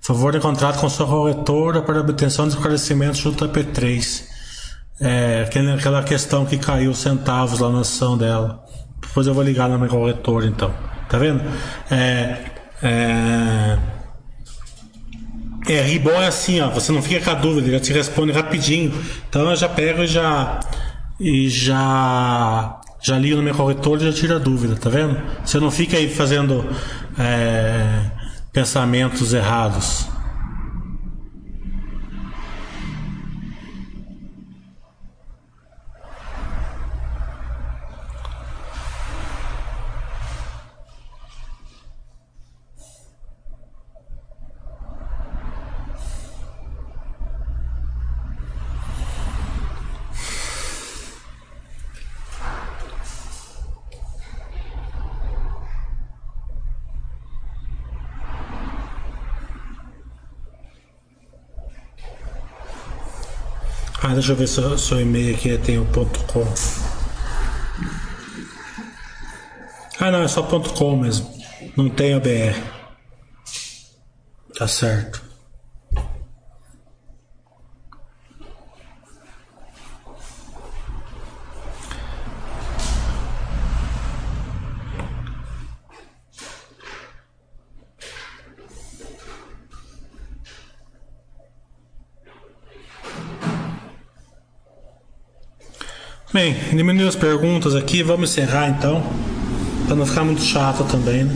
[0.00, 4.24] favor de contrato com sua corretora para obtenção de esclarecimento junto à B3.
[5.00, 8.64] É, aquela questão que caiu centavos lá na ação dela.
[9.00, 10.74] Depois eu vou ligar na minha corretora então.
[11.08, 11.40] Tá vendo?
[11.88, 12.36] É,
[12.82, 13.78] é,
[15.68, 18.32] é, Ribon é assim, ó, você não fica com a dúvida, ele já te responde
[18.32, 18.92] rapidinho.
[19.28, 20.58] Então eu já pego e já
[21.18, 25.20] e já já liga no meu corretor e já tira dúvida, tá vendo?
[25.44, 26.64] Você não fica aí fazendo
[27.18, 28.10] é,
[28.52, 30.08] pensamentos errados.
[64.16, 66.42] Deixa eu ver se o e-mail aqui tem o ponto .com.
[70.00, 71.30] Ah, não, é só ponto .com mesmo.
[71.76, 72.58] Não tem a BR.
[74.58, 75.25] Tá certo.
[96.36, 99.02] Bem, diminuiu as perguntas aqui, vamos encerrar então,
[99.86, 101.32] para não ficar muito chato também, né?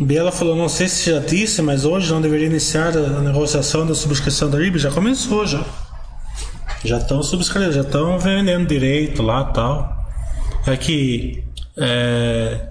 [0.00, 3.94] Biela falou, não sei se já disse, mas hoje não deveria iniciar a negociação da
[3.94, 4.80] subscrição da RIB.
[4.80, 5.64] Já começou, já.
[6.84, 10.10] Já estão subscrevendo, já estão vendendo direito lá tal.
[10.66, 11.44] É que
[11.76, 12.68] é,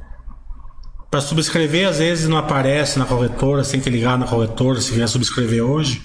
[1.10, 4.92] para subscrever, às vezes não aparece na corretora, você tem que ligar na corretora se
[4.92, 6.02] vier subscrever hoje.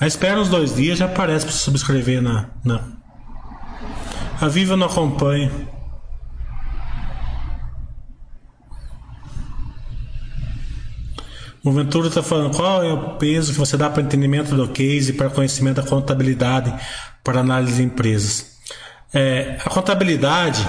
[0.00, 2.84] Mas espera uns dois dias, já aparece para subscrever na, na.
[4.40, 5.50] A Viva não acompanha.
[11.64, 15.10] O Ventura está falando qual é o peso que você dá para entendimento do case
[15.10, 16.74] e para conhecimento da contabilidade
[17.22, 18.58] para análise de empresas.
[19.12, 20.66] É, a contabilidade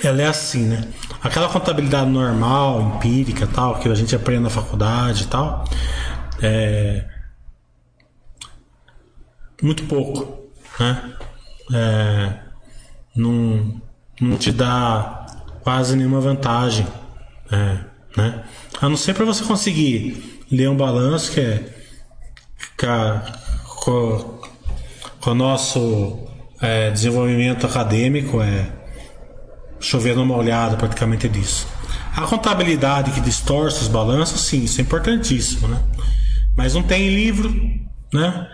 [0.00, 0.88] ela é assim, né?
[1.22, 5.64] Aquela contabilidade normal, empírica, tal, que a gente aprende na faculdade e tal,
[6.40, 7.04] é
[9.62, 11.14] muito pouco, né?
[11.72, 12.32] É,
[13.14, 13.80] não,
[14.20, 15.26] não te dá
[15.62, 16.86] quase nenhuma vantagem,
[17.50, 17.78] é,
[18.16, 18.44] né?
[18.80, 21.82] A não ser para você conseguir ler um balanço que é
[23.84, 24.40] com,
[25.26, 26.26] o nosso
[26.60, 28.81] é, desenvolvimento acadêmico é
[29.82, 31.66] chover numa olhada praticamente disso.
[32.16, 35.80] A contabilidade que distorce os balanços, sim, isso é importantíssimo, né?
[36.56, 37.50] Mas não tem livro,
[38.12, 38.48] né?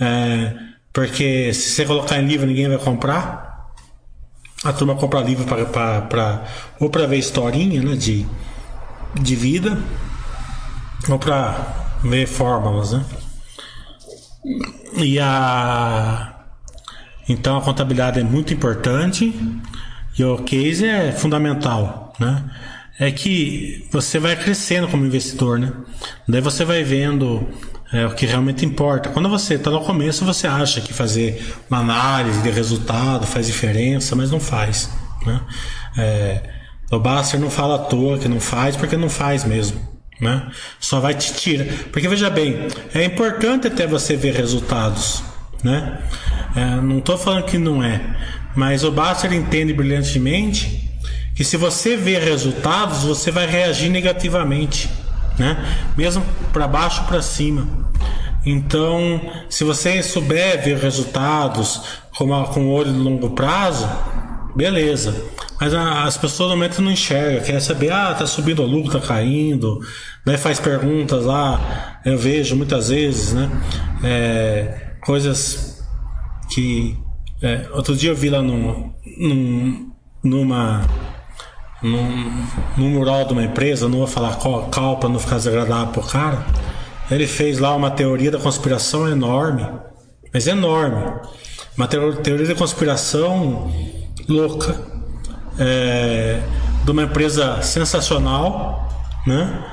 [0.00, 0.52] É,
[0.92, 3.44] porque se você colocar em livro ninguém vai comprar.
[4.64, 6.44] A turma compra livro para
[6.80, 7.94] ou para ver historinha, né?
[7.96, 8.26] De,
[9.20, 9.78] de vida
[11.08, 13.04] ou para ver fórmulas, né?
[14.96, 16.34] E a
[17.28, 19.34] então a contabilidade é muito importante
[20.18, 22.44] e o case é fundamental, né?
[22.98, 25.72] É que você vai crescendo como investidor, né?
[26.28, 27.48] Daí você vai vendo
[27.92, 29.08] é, o que realmente importa.
[29.08, 34.14] Quando você está no começo, você acha que fazer uma análise de resultado faz diferença,
[34.14, 34.90] mas não faz,
[35.26, 35.40] né?
[35.98, 36.42] É,
[36.90, 39.80] o Basser não fala à toa que não faz, porque não faz mesmo.
[40.20, 40.48] Né?
[40.78, 41.66] Só vai te tirar.
[41.90, 45.22] Porque veja bem, é importante até você ver resultados.
[45.62, 45.98] Né?
[46.54, 48.00] É, não estou falando que não é,
[48.54, 50.90] mas o Basser entende brilhantemente
[51.34, 54.88] que se você vê resultados, você vai reagir negativamente,
[55.38, 55.56] né?
[55.96, 57.66] Mesmo para baixo para cima.
[58.46, 61.82] Então, se você souber ver resultados
[62.16, 63.88] com, com olho de longo prazo,
[64.54, 65.14] beleza.
[65.60, 69.80] Mas as pessoas normalmente não enxergam, quer saber, ah, tá subindo o lucro, tá caindo,
[70.38, 73.50] faz perguntas lá, eu vejo muitas vezes, né?
[74.02, 75.82] É, coisas
[76.50, 76.98] que
[77.44, 79.92] é, outro dia eu vi lá num, num,
[80.22, 80.80] numa.
[81.82, 82.46] Num,
[82.78, 86.02] num mural de uma empresa, não vou falar qual, qual para não ficar desagradável pro
[86.02, 86.42] cara.
[87.10, 89.68] Ele fez lá uma teoria da conspiração enorme,
[90.32, 91.04] mas enorme.
[91.76, 93.70] Uma teoria da conspiração
[94.26, 94.80] louca.
[95.58, 96.40] É,
[96.82, 98.88] de uma empresa sensacional,
[99.26, 99.66] né?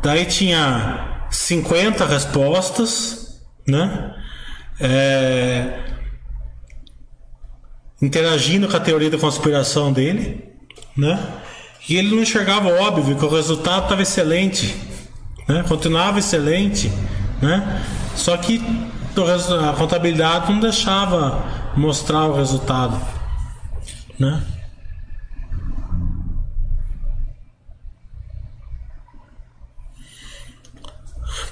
[0.00, 4.14] Daí tinha 50 respostas, né?
[4.78, 5.95] É,
[8.00, 10.44] interagindo com a teoria da conspiração dele,
[10.96, 11.18] né?
[11.88, 14.74] E ele não enxergava óbvio que o resultado estava excelente,
[15.48, 15.64] né?
[15.68, 16.90] Continuava excelente,
[17.40, 17.82] né?
[18.14, 18.60] Só que
[19.68, 21.44] a contabilidade não deixava
[21.76, 23.00] mostrar o resultado,
[24.18, 24.42] né?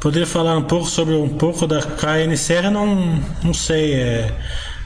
[0.05, 2.71] Poderia falar um pouco sobre um pouco da KNCR?
[2.71, 3.95] Não, não sei.
[3.95, 4.35] É,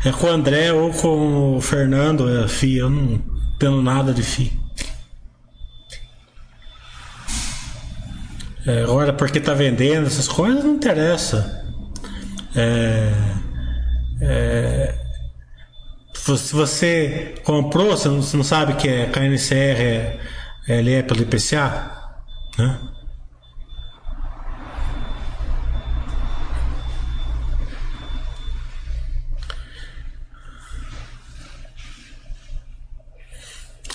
[0.05, 2.77] é com o André ou com o Fernando, é FI.
[2.77, 3.23] Eu não
[3.59, 4.53] tenho nada de FI.
[8.66, 11.65] É, agora, porque tá vendendo essas coisas, não interessa.
[12.55, 13.12] É,
[14.20, 14.95] é,
[16.15, 20.20] se você comprou, você não, você não sabe que é KNCR, é,
[20.69, 21.91] ele é pelo IPCA,
[22.59, 22.79] né?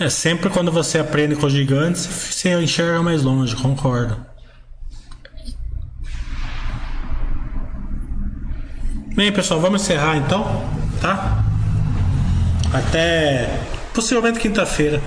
[0.04, 4.18] É sempre quando você aprende com os gigantes, você enxerga mais longe, concordo.
[9.16, 10.44] Bem, pessoal, vamos encerrar então,
[11.00, 11.46] tá?
[12.74, 13.48] Até
[13.94, 15.02] possivelmente quinta-feira.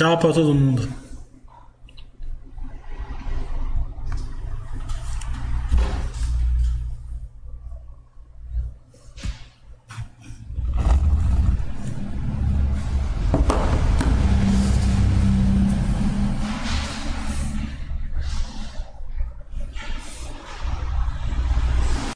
[0.00, 1.09] Tchau para todo mundo.